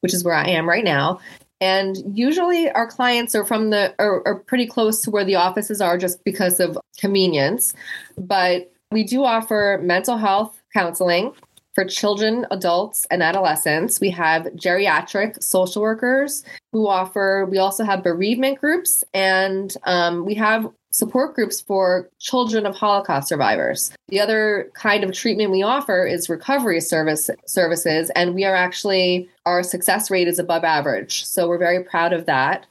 which 0.00 0.12
is 0.12 0.22
where 0.22 0.34
I 0.34 0.46
am 0.48 0.68
right 0.68 0.84
now. 0.84 1.20
And 1.60 1.96
usually 2.16 2.70
our 2.70 2.86
clients 2.86 3.34
are 3.34 3.44
from 3.44 3.70
the 3.70 3.94
are, 3.98 4.26
are 4.26 4.40
pretty 4.40 4.66
close 4.66 5.00
to 5.02 5.10
where 5.10 5.24
the 5.24 5.36
offices 5.36 5.80
are 5.80 5.96
just 5.96 6.22
because 6.24 6.60
of 6.60 6.78
convenience. 6.98 7.74
But 8.18 8.72
we 8.90 9.04
do 9.04 9.24
offer 9.24 9.80
mental 9.82 10.18
health 10.18 10.62
counseling. 10.72 11.34
for 11.74 11.84
children, 11.84 12.46
adults, 12.50 13.06
and 13.10 13.22
adolescents. 13.22 14.00
We 14.00 14.10
have 14.10 14.44
geriatric 14.54 15.42
social 15.42 15.82
workers 15.82 16.44
who 16.72 16.86
offer, 16.86 17.46
we 17.50 17.58
also 17.58 17.84
have 17.84 18.02
bereavement 18.02 18.60
groups, 18.60 19.02
and 19.12 19.74
um, 19.84 20.24
we 20.24 20.34
have 20.34 20.70
support 20.94 21.34
groups 21.34 21.60
for 21.60 22.08
children 22.20 22.66
of 22.66 22.76
Holocaust 22.76 23.28
survivors. 23.28 23.90
The 24.08 24.20
other 24.20 24.70
kind 24.74 25.02
of 25.02 25.12
treatment 25.12 25.50
we 25.50 25.60
offer 25.60 26.06
is 26.06 26.28
recovery 26.28 26.80
service 26.80 27.28
services, 27.46 28.10
and 28.14 28.32
we 28.32 28.44
are 28.44 28.54
actually 28.54 29.28
our 29.44 29.64
success 29.64 30.08
rate 30.08 30.28
is 30.28 30.38
above 30.38 30.62
average. 30.62 31.24
So 31.26 31.48
we're 31.48 31.58
very 31.58 31.82
proud 31.82 32.12
of 32.12 32.26
that. 32.26 32.66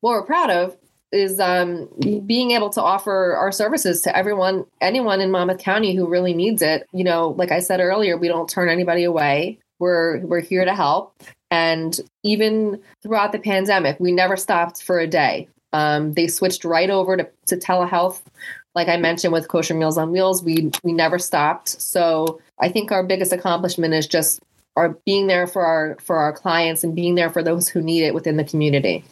What 0.00 0.10
we're 0.10 0.24
proud 0.24 0.50
of 0.50 0.76
is 1.12 1.38
um, 1.38 1.88
being 2.26 2.50
able 2.50 2.70
to 2.70 2.82
offer 2.82 3.34
our 3.36 3.52
services 3.52 4.02
to 4.02 4.16
everyone, 4.16 4.64
anyone 4.80 5.20
in 5.20 5.30
Monmouth 5.30 5.58
County 5.58 5.94
who 5.94 6.08
really 6.08 6.34
needs 6.34 6.62
it. 6.62 6.88
You 6.92 7.04
know, 7.04 7.28
like 7.38 7.52
I 7.52 7.60
said 7.60 7.78
earlier, 7.78 8.16
we 8.16 8.28
don't 8.28 8.48
turn 8.48 8.68
anybody 8.68 9.04
away. 9.04 9.58
We're 9.78 10.18
we're 10.26 10.40
here 10.40 10.64
to 10.64 10.74
help. 10.74 11.14
And 11.52 11.98
even 12.24 12.80
throughout 13.02 13.30
the 13.30 13.38
pandemic, 13.38 13.98
we 14.00 14.10
never 14.10 14.36
stopped 14.36 14.82
for 14.82 14.98
a 14.98 15.06
day. 15.06 15.48
Um, 15.72 16.14
they 16.14 16.26
switched 16.26 16.64
right 16.64 16.90
over 16.90 17.16
to, 17.16 17.28
to 17.46 17.56
telehealth. 17.56 18.20
Like 18.74 18.88
I 18.88 18.96
mentioned 18.96 19.32
with 19.32 19.48
Kosher 19.48 19.74
Meals 19.74 19.98
on 19.98 20.12
Wheels, 20.12 20.42
we 20.42 20.70
we 20.82 20.92
never 20.92 21.18
stopped. 21.18 21.68
So 21.68 22.40
I 22.60 22.68
think 22.68 22.92
our 22.92 23.02
biggest 23.02 23.32
accomplishment 23.32 23.94
is 23.94 24.06
just 24.06 24.40
our 24.76 24.90
being 25.04 25.26
there 25.26 25.46
for 25.46 25.64
our 25.64 25.96
for 26.00 26.16
our 26.16 26.32
clients 26.32 26.84
and 26.84 26.94
being 26.94 27.14
there 27.14 27.30
for 27.30 27.42
those 27.42 27.68
who 27.68 27.82
need 27.82 28.04
it 28.04 28.14
within 28.14 28.36
the 28.36 28.44
community. 28.44 29.04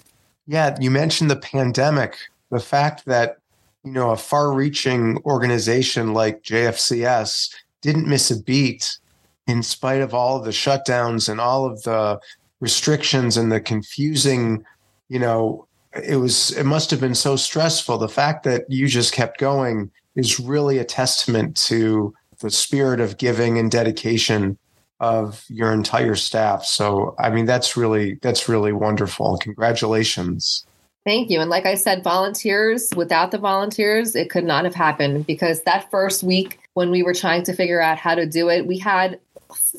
Yeah, 0.47 0.77
you 0.81 0.91
mentioned 0.91 1.31
the 1.31 1.37
pandemic, 1.37 2.17
the 2.51 2.61
fact 2.61 3.05
that 3.07 3.39
you 3.85 3.93
know 3.93 4.11
a 4.11 4.17
far-reaching 4.17 5.19
organization 5.25 6.15
like 6.15 6.43
JFCS 6.43 7.55
didn't 7.83 8.09
miss 8.09 8.31
a 8.31 8.41
beat 8.41 8.99
in 9.47 9.63
spite 9.63 10.01
of 10.01 10.15
all 10.15 10.37
of 10.37 10.45
the 10.45 10.51
shutdowns 10.51 11.29
and 11.29 11.41
all 11.41 11.65
of 11.65 11.83
the 11.83 12.21
restrictions 12.61 13.37
and 13.37 13.51
the 13.51 13.61
confusing, 13.61 14.65
you 15.09 15.19
know, 15.19 15.67
it 15.95 16.17
was 16.17 16.51
it 16.57 16.65
must 16.65 16.91
have 16.91 17.01
been 17.01 17.15
so 17.15 17.37
stressful. 17.37 17.99
The 17.99 18.09
fact 18.09 18.45
that 18.45 18.65
you 18.69 18.87
just 18.87 19.13
kept 19.13 19.39
going 19.39 19.91
is 20.15 20.41
really 20.41 20.79
a 20.79 20.85
testament 20.85 21.57
to 21.57 22.15
the 22.41 22.51
spirit 22.51 23.01
of 23.01 23.19
giving 23.19 23.59
and 23.59 23.71
dedication 23.71 24.59
of 25.01 25.45
your 25.49 25.73
entire 25.73 26.17
staff. 26.17 26.65
So, 26.65 27.15
I 27.19 27.31
mean, 27.31 27.47
that's 27.47 27.77
really 27.77 28.19
that's 28.23 28.49
really 28.49 28.73
wonderful. 28.73 29.39
Congratulations. 29.39 30.67
Thank 31.05 31.31
you. 31.31 31.41
And 31.41 31.49
like 31.49 31.65
I 31.65 31.75
said, 31.75 32.05
volunteers, 32.05 32.91
without 32.95 33.31
the 33.31 33.39
volunteers, 33.39 34.15
it 34.15 34.29
could 34.29 34.45
not 34.45 34.65
have 34.65 34.75
happened 34.75 35.27
because 35.27 35.63
that 35.63 35.91
first 35.91 36.23
week 36.23 36.59
when 36.75 36.91
we 36.91 37.03
were 37.03 37.15
trying 37.15 37.45
to 37.45 37.55
figure 37.55 37.81
out 37.81 37.97
how 37.97 38.15
to 38.15 38.27
do 38.27 38.51
it, 38.51 38.67
we 38.67 38.77
had, 38.77 39.19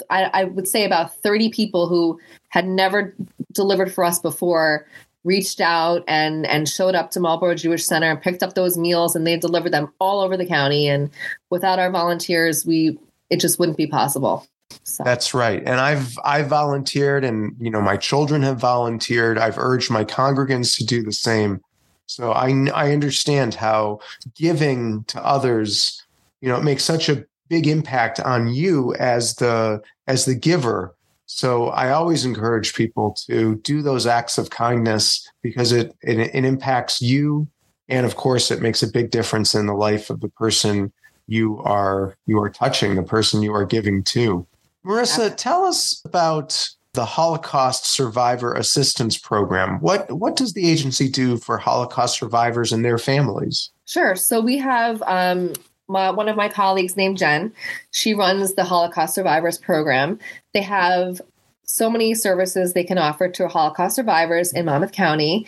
I, 0.09 0.23
I 0.33 0.43
would 0.45 0.67
say, 0.67 0.85
about 0.85 1.15
30 1.17 1.49
people 1.49 1.87
who 1.87 2.19
had 2.47 2.67
never 2.67 3.13
delivered 3.51 3.93
for 3.93 4.03
us 4.03 4.19
before 4.19 4.87
reached 5.23 5.59
out 5.59 6.03
and 6.07 6.45
and 6.47 6.67
showed 6.67 6.95
up 6.95 7.11
to 7.11 7.19
Marlboro 7.19 7.55
Jewish 7.55 7.85
Center 7.85 8.09
and 8.09 8.21
picked 8.21 8.43
up 8.43 8.53
those 8.53 8.77
meals 8.77 9.15
and 9.15 9.27
they 9.27 9.37
delivered 9.37 9.73
them 9.73 9.91
all 9.99 10.21
over 10.21 10.37
the 10.37 10.45
county 10.45 10.87
and 10.87 11.09
without 11.49 11.79
our 11.79 11.91
volunteers 11.91 12.65
we 12.65 12.97
it 13.29 13.39
just 13.39 13.59
wouldn't 13.59 13.77
be 13.77 13.87
possible. 13.87 14.47
So. 14.83 15.03
That's 15.03 15.33
right. 15.33 15.59
And 15.59 15.79
I've 15.79 16.17
I've 16.23 16.47
volunteered 16.47 17.23
and 17.23 17.55
you 17.59 17.69
know 17.69 17.81
my 17.81 17.97
children 17.97 18.43
have 18.43 18.59
volunteered. 18.59 19.37
I've 19.37 19.57
urged 19.57 19.91
my 19.91 20.03
congregants 20.03 20.77
to 20.77 20.85
do 20.85 21.03
the 21.03 21.11
same. 21.11 21.61
So 22.05 22.31
I 22.31 22.49
I 22.73 22.91
understand 22.91 23.55
how 23.55 23.99
giving 24.35 25.03
to 25.05 25.23
others, 25.23 26.03
you 26.41 26.49
know, 26.49 26.57
it 26.57 26.63
makes 26.63 26.83
such 26.83 27.09
a 27.09 27.25
big 27.49 27.67
impact 27.67 28.19
on 28.19 28.47
you 28.47 28.95
as 28.95 29.35
the 29.35 29.81
as 30.07 30.25
the 30.25 30.35
giver. 30.35 30.95
So 31.31 31.67
I 31.67 31.91
always 31.91 32.25
encourage 32.25 32.73
people 32.73 33.13
to 33.27 33.57
do 33.57 33.83
those 33.83 34.07
acts 34.07 34.39
of 34.39 34.49
kindness 34.49 35.29
because 35.43 35.71
it, 35.71 35.95
it 36.01 36.17
it 36.17 36.43
impacts 36.43 37.03
you 37.03 37.47
and 37.87 38.03
of 38.03 38.15
course 38.15 38.49
it 38.49 38.63
makes 38.63 38.81
a 38.81 38.91
big 38.91 39.11
difference 39.11 39.53
in 39.53 39.67
the 39.67 39.75
life 39.75 40.09
of 40.09 40.21
the 40.21 40.29
person 40.29 40.91
you 41.27 41.59
are 41.59 42.17
you 42.25 42.41
are 42.41 42.49
touching, 42.49 42.95
the 42.95 43.03
person 43.03 43.43
you 43.43 43.53
are 43.53 43.63
giving 43.63 44.03
to. 44.05 44.47
Marisa, 44.83 45.31
tell 45.37 45.65
us 45.65 46.01
about 46.03 46.67
the 46.93 47.05
Holocaust 47.05 47.85
Survivor 47.85 48.55
Assistance 48.55 49.15
Program. 49.15 49.79
What 49.81 50.11
what 50.11 50.35
does 50.35 50.53
the 50.53 50.67
agency 50.67 51.07
do 51.07 51.37
for 51.37 51.59
Holocaust 51.59 52.17
survivors 52.17 52.71
and 52.71 52.83
their 52.83 52.97
families? 52.97 53.69
Sure. 53.85 54.15
So 54.15 54.41
we 54.41 54.57
have 54.57 55.03
um, 55.05 55.53
my, 55.89 56.11
one 56.11 56.29
of 56.29 56.37
my 56.37 56.47
colleagues 56.47 56.95
named 56.95 57.17
Jen. 57.17 57.51
She 57.91 58.13
runs 58.13 58.53
the 58.53 58.63
Holocaust 58.63 59.15
Survivors 59.15 59.57
Program. 59.57 60.19
They 60.53 60.61
have 60.61 61.21
so 61.63 61.89
many 61.89 62.13
services 62.13 62.73
they 62.73 62.83
can 62.83 62.97
offer 62.97 63.27
to 63.27 63.47
Holocaust 63.47 63.95
survivors 63.95 64.53
in 64.53 64.65
Monmouth 64.65 64.91
County 64.91 65.47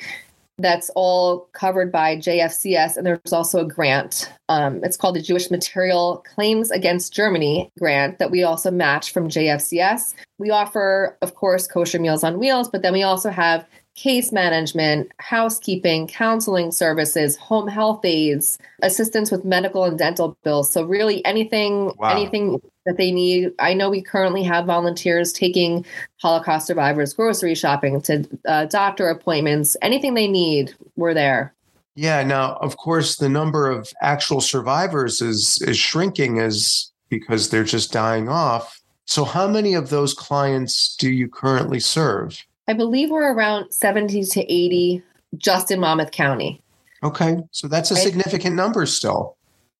that's 0.61 0.91
all 0.95 1.49
covered 1.53 1.91
by 1.91 2.15
JFCS, 2.17 2.97
and 2.97 3.05
there's 3.05 3.33
also 3.33 3.59
a 3.59 3.67
grant. 3.67 4.31
Um, 4.49 4.83
it's 4.83 4.97
called 4.97 5.15
the 5.15 5.21
Jewish 5.21 5.49
Material 5.49 6.23
Claims 6.33 6.71
Against 6.71 7.13
Germany 7.13 7.69
grant 7.79 8.19
that 8.19 8.31
we 8.31 8.43
also 8.43 8.71
match 8.71 9.11
from 9.11 9.27
JFCS. 9.27 10.13
We 10.37 10.49
offer, 10.49 11.17
of 11.21 11.35
course, 11.35 11.67
kosher 11.67 11.99
meals 11.99 12.23
on 12.23 12.39
wheels, 12.39 12.69
but 12.69 12.81
then 12.81 12.93
we 12.93 13.03
also 13.03 13.29
have 13.29 13.65
case 13.95 14.31
management, 14.31 15.11
housekeeping, 15.17 16.07
counseling 16.07 16.71
services, 16.71 17.37
home 17.37 17.67
health 17.67 18.03
aides, 18.05 18.57
assistance 18.81 19.31
with 19.31 19.43
medical 19.43 19.83
and 19.83 19.97
dental 19.97 20.37
bills. 20.43 20.71
So 20.71 20.85
really 20.85 21.23
anything 21.25 21.93
wow. 21.97 22.11
anything 22.11 22.61
that 22.85 22.97
they 22.97 23.11
need. 23.11 23.51
I 23.59 23.73
know 23.73 23.89
we 23.89 24.01
currently 24.01 24.43
have 24.43 24.65
volunteers 24.65 25.31
taking 25.31 25.85
Holocaust 26.21 26.67
survivors 26.67 27.13
grocery 27.13 27.53
shopping 27.53 28.01
to 28.01 28.27
uh, 28.47 28.65
doctor 28.65 29.09
appointments, 29.09 29.77
anything 29.81 30.15
they 30.15 30.27
need, 30.27 30.73
we're 30.95 31.13
there. 31.13 31.53
Yeah, 31.95 32.23
now 32.23 32.55
of 32.61 32.77
course 32.77 33.17
the 33.17 33.29
number 33.29 33.69
of 33.69 33.91
actual 34.01 34.41
survivors 34.41 35.21
is 35.21 35.61
is 35.67 35.77
shrinking 35.77 36.39
as 36.39 36.91
because 37.09 37.49
they're 37.49 37.65
just 37.65 37.91
dying 37.91 38.29
off. 38.29 38.79
So 39.05 39.25
how 39.25 39.47
many 39.47 39.73
of 39.73 39.89
those 39.89 40.13
clients 40.13 40.95
do 40.95 41.11
you 41.11 41.27
currently 41.27 41.81
serve? 41.81 42.41
I 42.67 42.73
believe 42.73 43.09
we're 43.09 43.33
around 43.33 43.71
70 43.71 44.23
to 44.25 44.41
80 44.41 45.03
just 45.37 45.71
in 45.71 45.79
Monmouth 45.79 46.11
County. 46.11 46.61
Okay. 47.03 47.37
So 47.51 47.67
that's 47.67 47.91
a 47.91 47.95
right? 47.95 48.03
significant 48.03 48.55
number 48.55 48.85
still. 48.85 49.35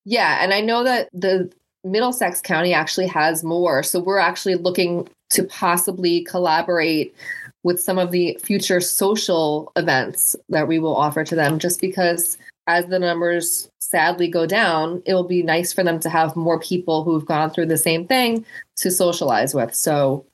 Yeah. 0.05 0.43
And 0.43 0.53
I 0.53 0.61
know 0.61 0.83
that 0.83 1.09
the 1.13 1.51
Middlesex 1.83 2.41
County 2.41 2.73
actually 2.73 3.07
has 3.07 3.43
more. 3.43 3.83
So 3.83 3.99
we're 3.99 4.19
actually 4.19 4.55
looking 4.55 5.07
to 5.31 5.43
possibly 5.43 6.23
collaborate 6.23 7.15
with 7.63 7.81
some 7.81 7.99
of 7.99 8.11
the 8.11 8.37
future 8.41 8.81
social 8.81 9.71
events 9.75 10.35
that 10.49 10.67
we 10.67 10.79
will 10.79 10.95
offer 10.95 11.23
to 11.23 11.35
them 11.35 11.59
just 11.59 11.79
because 11.79 12.37
as 12.67 12.87
the 12.87 12.99
numbers 12.99 13.69
sadly 13.79 14.27
go 14.27 14.45
down, 14.45 15.01
it 15.05 15.13
will 15.13 15.27
be 15.27 15.43
nice 15.43 15.73
for 15.73 15.83
them 15.83 15.99
to 15.99 16.09
have 16.09 16.35
more 16.35 16.59
people 16.59 17.03
who've 17.03 17.25
gone 17.25 17.49
through 17.49 17.65
the 17.65 17.77
same 17.77 18.07
thing 18.07 18.45
to 18.77 18.89
socialize 18.89 19.53
with. 19.53 19.75
So 19.75 20.25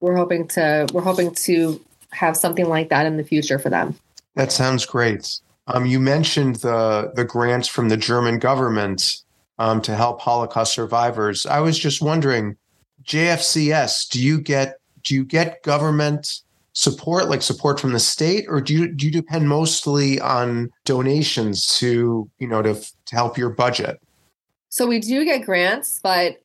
we're 0.00 0.16
hoping 0.16 0.48
to 0.48 0.86
we're 0.92 1.02
hoping 1.02 1.34
to 1.34 1.80
have 2.12 2.36
something 2.36 2.68
like 2.68 2.88
that 2.88 3.06
in 3.06 3.16
the 3.16 3.24
future 3.24 3.58
for 3.58 3.70
them. 3.70 3.94
That 4.34 4.52
sounds 4.52 4.84
great. 4.86 5.40
Um, 5.66 5.86
you 5.86 6.00
mentioned 6.00 6.56
the 6.56 7.12
the 7.14 7.24
grants 7.24 7.68
from 7.68 7.88
the 7.88 7.96
German 7.96 8.38
government 8.38 9.22
um, 9.58 9.80
to 9.82 9.94
help 9.94 10.20
Holocaust 10.20 10.74
survivors. 10.74 11.46
I 11.46 11.60
was 11.60 11.78
just 11.78 12.00
wondering, 12.00 12.56
JFCS, 13.04 14.08
do 14.08 14.20
you 14.20 14.40
get 14.40 14.78
do 15.02 15.14
you 15.14 15.24
get 15.24 15.62
government 15.62 16.40
support, 16.72 17.28
like 17.28 17.42
support 17.42 17.80
from 17.80 17.92
the 17.92 18.00
state, 18.00 18.46
or 18.48 18.60
do 18.60 18.74
you 18.74 18.88
do 18.88 19.06
you 19.06 19.12
depend 19.12 19.48
mostly 19.48 20.20
on 20.20 20.70
donations 20.84 21.66
to 21.78 22.28
you 22.38 22.48
know 22.48 22.62
to 22.62 22.74
to 22.74 23.14
help 23.14 23.36
your 23.36 23.50
budget? 23.50 24.00
So 24.70 24.86
we 24.86 25.00
do 25.00 25.24
get 25.24 25.44
grants, 25.44 26.00
but 26.02 26.40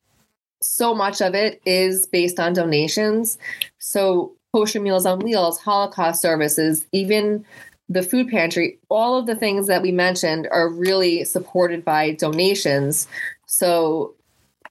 so 0.66 0.94
much 0.94 1.20
of 1.20 1.34
it 1.34 1.60
is 1.64 2.06
based 2.06 2.40
on 2.40 2.52
donations. 2.52 3.38
So, 3.78 4.32
Kosher 4.52 4.80
Meals 4.80 5.06
on 5.06 5.20
Wheels, 5.20 5.60
Holocaust 5.60 6.20
services, 6.20 6.86
even 6.92 7.44
the 7.88 8.02
food 8.02 8.28
pantry, 8.28 8.78
all 8.88 9.18
of 9.18 9.26
the 9.26 9.36
things 9.36 9.66
that 9.68 9.82
we 9.82 9.92
mentioned 9.92 10.48
are 10.50 10.68
really 10.68 11.24
supported 11.24 11.84
by 11.84 12.12
donations. 12.12 13.06
So, 13.46 14.14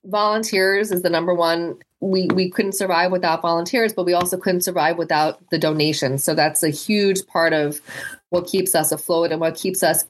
volunteers 0.05 0.91
is 0.91 1.01
the 1.01 1.09
number 1.09 1.33
one. 1.33 1.77
We, 2.01 2.27
we 2.33 2.51
couldn't 2.51 2.73
survive 2.73 3.11
without 3.11 3.41
volunteers, 3.41 3.93
but 3.93 4.05
we 4.05 4.13
also 4.13 4.37
couldn't 4.37 4.61
survive 4.61 4.97
without 4.97 5.39
the 5.49 5.57
donations. 5.57 6.23
So 6.23 6.35
that's 6.35 6.61
a 6.61 6.69
huge 6.69 7.25
part 7.25 7.53
of 7.53 7.81
what 8.29 8.45
keeps 8.45 8.75
us 8.75 8.91
afloat 8.91 9.31
and 9.31 9.39
what 9.39 9.55
keeps 9.55 9.81
us 9.81 10.05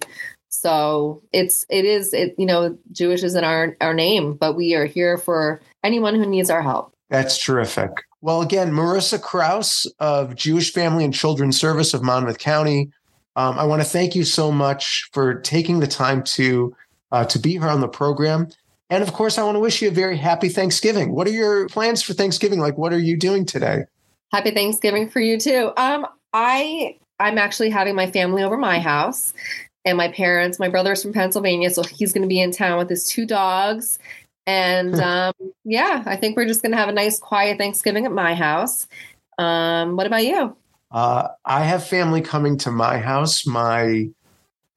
So 0.50 1.24
it's 1.34 1.66
it 1.70 1.84
is 1.84 2.14
it 2.14 2.36
you 2.38 2.46
know 2.46 2.78
Jewish 2.92 3.24
is 3.24 3.34
in 3.34 3.44
our 3.44 3.76
our 3.82 3.94
name, 3.94 4.34
but 4.36 4.56
we 4.56 4.76
are 4.76 4.86
here 4.86 5.18
for 5.18 5.62
anyone 5.84 6.14
who 6.14 6.28
needs 6.28 6.52
our 6.52 6.62
help. 6.62 6.94
That's 7.10 7.44
terrific. 7.44 7.90
Well, 8.22 8.42
again, 8.42 8.72
Marisa 8.72 9.20
Kraus 9.20 9.88
of 10.00 10.36
Jewish 10.36 10.72
Family 10.72 11.04
and 11.06 11.14
Children's 11.14 11.60
Service 11.60 11.96
of 11.96 12.04
Monmouth 12.04 12.38
County. 12.38 12.92
Um, 13.40 13.58
I 13.58 13.64
want 13.64 13.82
to 13.82 13.88
thank 13.88 14.16
you 14.16 14.26
so 14.26 14.52
much 14.52 15.10
for 15.14 15.36
taking 15.36 15.80
the 15.80 15.88
time 15.88 16.24
to 16.24 16.76
uh, 17.14 17.24
to 17.24 17.40
be 17.40 17.52
here 17.52 17.70
on 17.70 17.80
the 17.80 17.88
program. 17.88 18.50
And 18.90 19.02
of 19.02 19.14
course, 19.14 19.38
I 19.38 19.44
want 19.44 19.56
to 19.56 19.62
wish 19.62 19.82
you 19.82 19.88
a 19.88 19.92
very 19.92 20.18
happy 20.18 20.50
Thanksgiving. 20.50 21.14
What 21.14 21.26
are 21.26 21.32
your 21.32 21.70
plans 21.70 22.02
for 22.02 22.12
Thanksgiving? 22.12 22.60
Like, 22.60 22.78
what 22.78 22.92
are 22.92 23.00
you 23.00 23.16
doing 23.16 23.46
today? 23.46 23.86
Happy 24.34 24.52
Thanksgiving 24.52 25.10
for 25.10 25.22
you 25.22 25.40
too. 25.40 25.72
Um, 25.78 26.06
I 26.34 26.98
I'm 27.22 27.38
actually 27.38 27.70
having 27.70 27.96
my 27.96 28.12
family 28.12 28.44
over 28.44 28.58
my 28.58 28.78
house 28.78 29.34
and 29.86 29.98
my 29.98 30.10
parents. 30.10 30.60
My 30.60 30.68
brother's 30.68 31.02
from 31.02 31.14
Pennsylvania, 31.14 31.70
so 31.70 31.84
he's 31.84 32.12
going 32.12 32.24
to 32.24 32.28
be 32.28 32.42
in 32.42 32.52
town 32.52 32.78
with 32.78 32.90
his 32.90 33.06
two 33.06 33.26
dogs. 33.26 34.00
And 34.48 34.96
um, 35.00 35.34
yeah, 35.64 36.04
I 36.06 36.18
think 36.18 36.36
we're 36.36 36.46
just 36.46 36.62
going 36.62 36.74
to 36.74 36.78
have 36.78 36.90
a 36.90 36.94
nice, 36.94 37.18
quiet 37.18 37.58
Thanksgiving 37.58 38.06
at 38.06 38.12
my 38.12 38.36
house. 38.36 38.86
Um, 39.38 39.96
what 39.96 40.08
about 40.08 40.26
you? 40.26 40.58
Uh, 40.92 41.30
I 41.46 41.64
have 41.64 41.86
family 41.86 42.22
coming 42.22 42.58
to 42.60 42.72
my 42.72 42.98
house. 42.98 43.46
My 43.46 44.10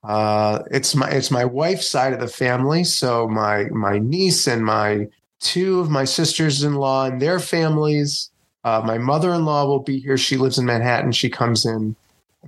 uh, 0.05 0.61
it's 0.70 0.94
my 0.94 1.09
it's 1.09 1.31
my 1.31 1.44
wife's 1.44 1.88
side 1.88 2.12
of 2.12 2.20
the 2.20 2.29
family. 2.29 2.85
So 2.85 3.29
my 3.29 3.64
my 3.70 3.98
niece 3.98 4.46
and 4.46 4.64
my 4.64 5.09
two 5.40 5.81
of 5.81 5.90
my 5.90 6.05
sisters 6.05 6.62
in 6.62 6.75
law 6.75 7.07
and 7.07 7.20
their 7.20 7.38
families. 7.38 8.31
Uh, 8.64 8.83
my 8.85 8.96
mother 8.96 9.33
in 9.33 9.44
law 9.44 9.66
will 9.66 9.83
be 9.83 9.98
here. 9.98 10.16
She 10.16 10.37
lives 10.37 10.59
in 10.59 10.66
Manhattan. 10.66 11.11
She 11.12 11.29
comes 11.29 11.66
in 11.66 11.96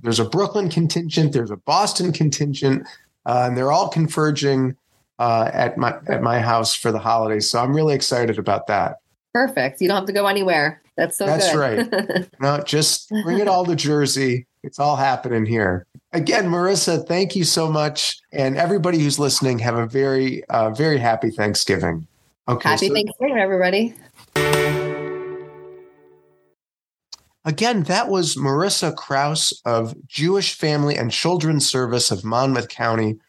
there's 0.03 0.19
a 0.19 0.25
Brooklyn 0.25 0.69
contingent, 0.69 1.33
there's 1.33 1.51
a 1.51 1.57
Boston 1.57 2.11
contingent, 2.11 2.87
uh, 3.25 3.45
and 3.47 3.57
they're 3.57 3.71
all 3.71 3.89
converging 3.89 4.75
uh, 5.19 5.49
at 5.53 5.77
my 5.77 5.95
at 6.07 6.21
my 6.21 6.39
house 6.39 6.75
for 6.75 6.91
the 6.91 6.99
holidays. 6.99 7.49
So 7.49 7.59
I'm 7.59 7.73
really 7.73 7.95
excited 7.95 8.37
about 8.37 8.67
that. 8.67 8.97
Perfect. 9.33 9.81
You 9.81 9.87
don't 9.87 9.97
have 9.97 10.05
to 10.05 10.13
go 10.13 10.27
anywhere. 10.27 10.81
That's 10.97 11.17
so 11.17 11.25
That's 11.25 11.51
good. 11.51 11.59
right. 11.91 12.29
no, 12.39 12.63
just 12.63 13.09
bring 13.09 13.39
it 13.39 13.47
all 13.47 13.65
to 13.65 13.75
Jersey. 13.75 14.47
It's 14.63 14.79
all 14.79 14.95
happening 14.95 15.45
here. 15.45 15.85
Again, 16.13 16.47
Marisa, 16.47 17.05
thank 17.05 17.35
you 17.35 17.43
so 17.43 17.69
much. 17.69 18.17
And 18.31 18.57
everybody 18.57 18.99
who's 18.99 19.19
listening, 19.19 19.59
have 19.59 19.75
a 19.75 19.85
very, 19.85 20.45
uh, 20.45 20.71
very 20.71 20.97
happy 20.97 21.29
Thanksgiving. 21.29 22.07
Okay. 22.47 22.69
Happy 22.69 22.87
so- 22.87 22.93
Thanksgiving, 22.93 23.37
everybody. 23.37 23.93
Again, 27.47 27.83
that 27.83 28.09
was 28.09 28.35
Marisa 28.35 28.95
Kraus 28.95 29.61
of 29.65 29.95
Jewish 30.07 30.55
Family 30.55 30.97
and 30.97 31.11
Children's 31.11 31.69
Service 31.69 32.09
of 32.09 32.25
Monmouth 32.25 32.69
County. 32.69 33.19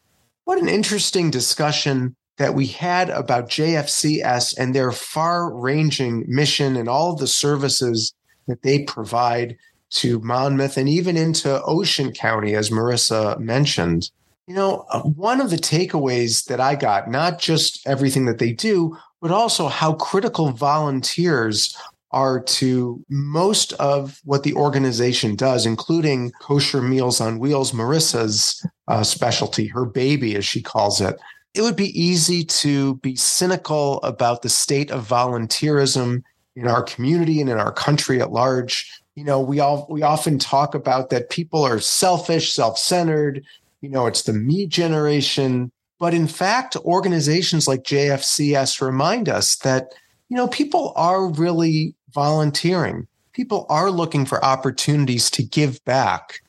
What 0.45 0.57
an 0.57 0.67
interesting 0.67 1.29
discussion 1.29 2.15
that 2.37 2.53
we 2.53 2.67
had 2.67 3.09
about 3.09 3.49
JFCS 3.49 4.57
and 4.57 4.73
their 4.73 4.91
far 4.91 5.53
ranging 5.53 6.23
mission 6.27 6.75
and 6.75 6.87
all 6.87 7.15
the 7.15 7.27
services 7.27 8.13
that 8.47 8.61
they 8.61 8.83
provide 8.83 9.57
to 9.89 10.19
Monmouth 10.19 10.77
and 10.77 10.87
even 10.89 11.17
into 11.17 11.61
Ocean 11.63 12.11
County, 12.11 12.55
as 12.55 12.69
Marisa 12.69 13.39
mentioned. 13.39 14.11
You 14.47 14.55
know, 14.55 14.85
uh, 14.91 15.01
one 15.01 15.41
of 15.41 15.49
the 15.49 15.57
takeaways 15.57 16.45
that 16.45 16.59
I 16.59 16.75
got, 16.75 17.09
not 17.09 17.39
just 17.39 17.85
everything 17.87 18.25
that 18.25 18.37
they 18.37 18.53
do, 18.53 18.97
but 19.21 19.31
also 19.31 19.67
how 19.67 19.93
critical 19.93 20.51
volunteers 20.51 21.75
are 22.11 22.39
to 22.41 23.03
most 23.09 23.73
of 23.73 24.21
what 24.23 24.43
the 24.43 24.53
organization 24.53 25.35
does, 25.35 25.65
including 25.65 26.31
kosher 26.41 26.81
meals 26.81 27.19
on 27.19 27.39
wheels, 27.39 27.73
Marisa's 27.73 28.65
uh, 28.87 29.03
specialty, 29.03 29.67
her 29.67 29.85
baby, 29.85 30.35
as 30.35 30.45
she 30.45 30.61
calls 30.61 31.01
it. 31.01 31.19
It 31.53 31.61
would 31.61 31.75
be 31.75 31.99
easy 31.99 32.43
to 32.43 32.95
be 32.97 33.15
cynical 33.15 34.01
about 34.03 34.41
the 34.41 34.49
state 34.49 34.91
of 34.91 35.07
volunteerism 35.07 36.23
in 36.55 36.67
our 36.67 36.83
community 36.83 37.41
and 37.41 37.49
in 37.49 37.57
our 37.57 37.71
country 37.71 38.21
at 38.21 38.31
large. 38.31 39.01
You 39.15 39.23
know, 39.23 39.41
we 39.41 39.59
all 39.59 39.87
we 39.89 40.03
often 40.03 40.37
talk 40.37 40.75
about 40.75 41.09
that 41.09 41.29
people 41.29 41.63
are 41.63 41.79
selfish, 41.79 42.53
self-centered. 42.53 43.43
You 43.81 43.89
know, 43.89 44.05
it's 44.05 44.23
the 44.23 44.33
me 44.33 44.67
generation. 44.67 45.71
But 45.99 46.13
in 46.13 46.27
fact, 46.27 46.75
organizations 46.77 47.67
like 47.67 47.83
JFCS 47.83 48.81
remind 48.81 49.29
us 49.29 49.55
that 49.57 49.93
you 50.29 50.35
know, 50.35 50.47
people 50.47 50.93
are 50.95 51.27
really 51.27 51.95
volunteering. 52.13 53.07
People 53.33 53.65
are 53.69 53.91
looking 53.91 54.25
for 54.25 54.43
opportunities 54.43 55.29
to 55.31 55.43
give 55.43 55.83
back. 55.85 56.41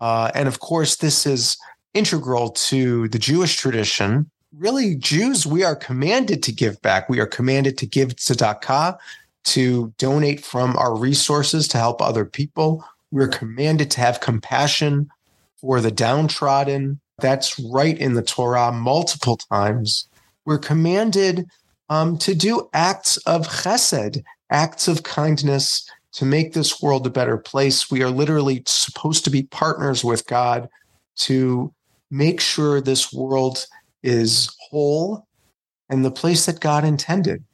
Uh, 0.00 0.30
and 0.34 0.48
of 0.48 0.60
course, 0.60 0.96
this 0.96 1.26
is 1.26 1.58
integral 1.94 2.50
to 2.50 3.08
the 3.08 3.18
Jewish 3.18 3.56
tradition. 3.56 4.30
Really, 4.58 4.94
Jews, 4.94 5.46
we 5.46 5.64
are 5.64 5.76
commanded 5.76 6.42
to 6.44 6.52
give 6.52 6.80
back. 6.80 7.10
We 7.10 7.20
are 7.20 7.26
commanded 7.26 7.76
to 7.76 7.86
give 7.86 8.16
tzedakah, 8.16 8.96
to 9.44 9.92
donate 9.98 10.42
from 10.42 10.78
our 10.78 10.96
resources 10.96 11.68
to 11.68 11.78
help 11.78 12.00
other 12.00 12.24
people. 12.24 12.82
We're 13.10 13.28
commanded 13.28 13.90
to 13.92 14.00
have 14.00 14.20
compassion 14.20 15.10
for 15.60 15.82
the 15.82 15.90
downtrodden. 15.90 17.00
That's 17.18 17.58
right 17.58 17.98
in 17.98 18.14
the 18.14 18.22
Torah 18.22 18.72
multiple 18.72 19.36
times. 19.36 20.08
We're 20.46 20.58
commanded 20.58 21.46
um, 21.90 22.16
to 22.18 22.34
do 22.34 22.70
acts 22.72 23.18
of 23.18 23.46
chesed, 23.48 24.22
acts 24.48 24.88
of 24.88 25.02
kindness 25.02 25.90
to 26.12 26.24
make 26.24 26.54
this 26.54 26.80
world 26.80 27.06
a 27.06 27.10
better 27.10 27.36
place. 27.36 27.90
We 27.90 28.02
are 28.02 28.10
literally 28.10 28.62
supposed 28.64 29.22
to 29.24 29.30
be 29.30 29.42
partners 29.42 30.02
with 30.02 30.26
God 30.26 30.70
to 31.16 31.74
make 32.10 32.40
sure 32.40 32.80
this 32.80 33.12
world 33.12 33.66
is 34.06 34.48
whole 34.70 35.26
and 35.88 36.04
the 36.04 36.10
place 36.10 36.46
that 36.46 36.60
God 36.60 36.84
intended. 36.84 37.44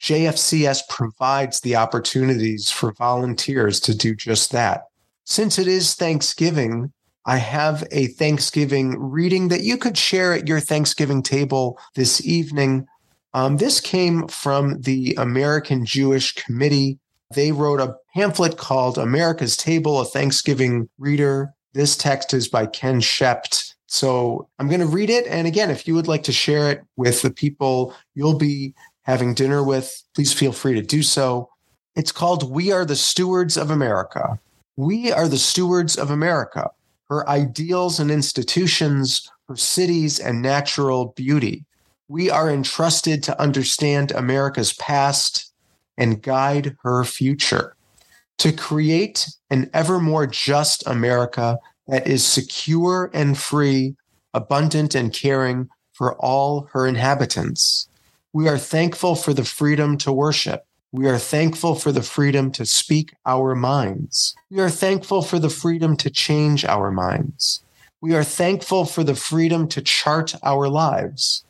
JFCS 0.00 0.88
provides 0.88 1.60
the 1.60 1.76
opportunities 1.76 2.70
for 2.70 2.92
volunteers 2.92 3.80
to 3.80 3.94
do 3.94 4.14
just 4.14 4.50
that. 4.52 4.84
Since 5.24 5.58
it 5.58 5.68
is 5.68 5.94
Thanksgiving, 5.94 6.92
I 7.26 7.36
have 7.36 7.86
a 7.90 8.06
Thanksgiving 8.06 8.98
reading 8.98 9.48
that 9.48 9.62
you 9.62 9.76
could 9.76 9.98
share 9.98 10.32
at 10.32 10.48
your 10.48 10.60
Thanksgiving 10.60 11.22
table 11.22 11.78
this 11.94 12.24
evening. 12.26 12.86
Um, 13.34 13.58
this 13.58 13.78
came 13.78 14.26
from 14.28 14.80
the 14.80 15.14
American 15.18 15.84
Jewish 15.84 16.34
Committee. 16.34 16.98
They 17.34 17.52
wrote 17.52 17.80
a 17.80 17.94
pamphlet 18.14 18.56
called 18.56 18.96
America's 18.98 19.56
Table, 19.56 20.00
a 20.00 20.04
Thanksgiving 20.04 20.88
Reader. 20.98 21.52
This 21.74 21.96
text 21.96 22.32
is 22.34 22.48
by 22.48 22.66
Ken 22.66 23.00
Shept. 23.00 23.69
So 23.90 24.48
I'm 24.58 24.68
going 24.68 24.80
to 24.80 24.86
read 24.86 25.10
it. 25.10 25.26
And 25.26 25.46
again, 25.46 25.70
if 25.70 25.86
you 25.86 25.94
would 25.94 26.08
like 26.08 26.22
to 26.24 26.32
share 26.32 26.70
it 26.70 26.82
with 26.96 27.22
the 27.22 27.30
people 27.30 27.94
you'll 28.14 28.38
be 28.38 28.74
having 29.02 29.34
dinner 29.34 29.62
with, 29.64 30.02
please 30.14 30.32
feel 30.32 30.52
free 30.52 30.74
to 30.74 30.82
do 30.82 31.02
so. 31.02 31.50
It's 31.96 32.12
called 32.12 32.50
We 32.50 32.70
Are 32.70 32.84
the 32.84 32.96
Stewards 32.96 33.56
of 33.56 33.70
America. 33.70 34.38
We 34.76 35.12
are 35.12 35.28
the 35.28 35.38
stewards 35.38 35.98
of 35.98 36.10
America, 36.10 36.70
her 37.08 37.28
ideals 37.28 37.98
and 37.98 38.10
institutions, 38.10 39.30
her 39.48 39.56
cities 39.56 40.20
and 40.20 40.40
natural 40.40 41.06
beauty 41.16 41.64
we 42.10 42.28
are 42.28 42.50
entrusted 42.50 43.22
to 43.22 43.40
understand 43.40 44.10
America's 44.10 44.72
past 44.72 45.52
and 45.96 46.20
guide 46.20 46.76
her 46.82 47.04
future, 47.04 47.76
to 48.38 48.50
create 48.50 49.28
an 49.48 49.70
ever 49.72 50.00
more 50.00 50.26
just 50.26 50.84
America 50.88 51.56
that 51.90 52.06
is 52.06 52.24
secure 52.24 53.10
and 53.12 53.36
free, 53.36 53.96
abundant 54.32 54.94
and 54.94 55.12
caring 55.12 55.68
for 55.92 56.14
all 56.14 56.68
her 56.72 56.86
inhabitants. 56.86 57.88
We 58.32 58.48
are 58.48 58.58
thankful 58.58 59.16
for 59.16 59.34
the 59.34 59.44
freedom 59.44 59.98
to 59.98 60.12
worship, 60.12 60.64
We 60.92 61.08
are 61.08 61.18
thankful 61.18 61.74
for 61.74 61.92
the 61.92 62.02
freedom 62.02 62.50
to 62.52 62.64
speak 62.64 63.14
our 63.26 63.54
minds. 63.54 64.34
We 64.50 64.60
are 64.60 64.70
thankful 64.70 65.22
for 65.22 65.38
the 65.38 65.50
freedom 65.50 65.96
to 65.98 66.10
change 66.10 66.64
our 66.64 66.90
minds. 66.90 67.62
We 68.00 68.14
are 68.14 68.24
thankful 68.24 68.86
for 68.86 69.04
the 69.04 69.14
freedom 69.14 69.68
to 69.68 69.82
chart 69.82 70.34
our 70.42 70.68
lives. 70.68 71.44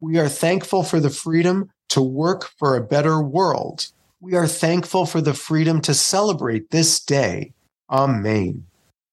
We 0.00 0.18
are 0.18 0.28
thankful 0.28 0.82
for 0.82 0.98
the 0.98 1.10
freedom 1.10 1.70
to 1.90 2.00
work 2.00 2.50
for 2.58 2.76
a 2.76 2.82
better 2.82 3.20
world. 3.20 3.88
We 4.20 4.34
are 4.34 4.46
thankful 4.46 5.06
for 5.06 5.20
the 5.20 5.34
freedom 5.34 5.80
to 5.82 5.94
celebrate 5.94 6.70
this 6.70 7.00
day. 7.00 7.52
Amen. 7.90 8.69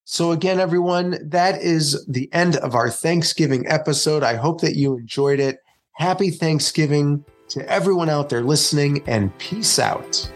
So, 0.10 0.32
again, 0.32 0.62
everyone, 0.62 1.18
that 1.22 1.62
is 1.62 2.06
the 2.06 2.30
end 2.32 2.56
of 2.56 2.76
our 2.76 2.90
Thanksgiving 2.90 3.68
episode. 3.68 4.24
I 4.24 4.36
hope 4.36 4.62
that 4.62 4.78
you 4.78 4.96
enjoyed 4.96 5.42
it. 5.42 5.58
Happy 5.96 6.30
Thanksgiving 6.30 7.26
to 7.50 7.70
everyone 7.70 8.08
out 8.08 8.30
there 8.30 8.42
listening, 8.42 9.04
and 9.06 9.38
peace 9.38 9.80
out. 9.80 10.32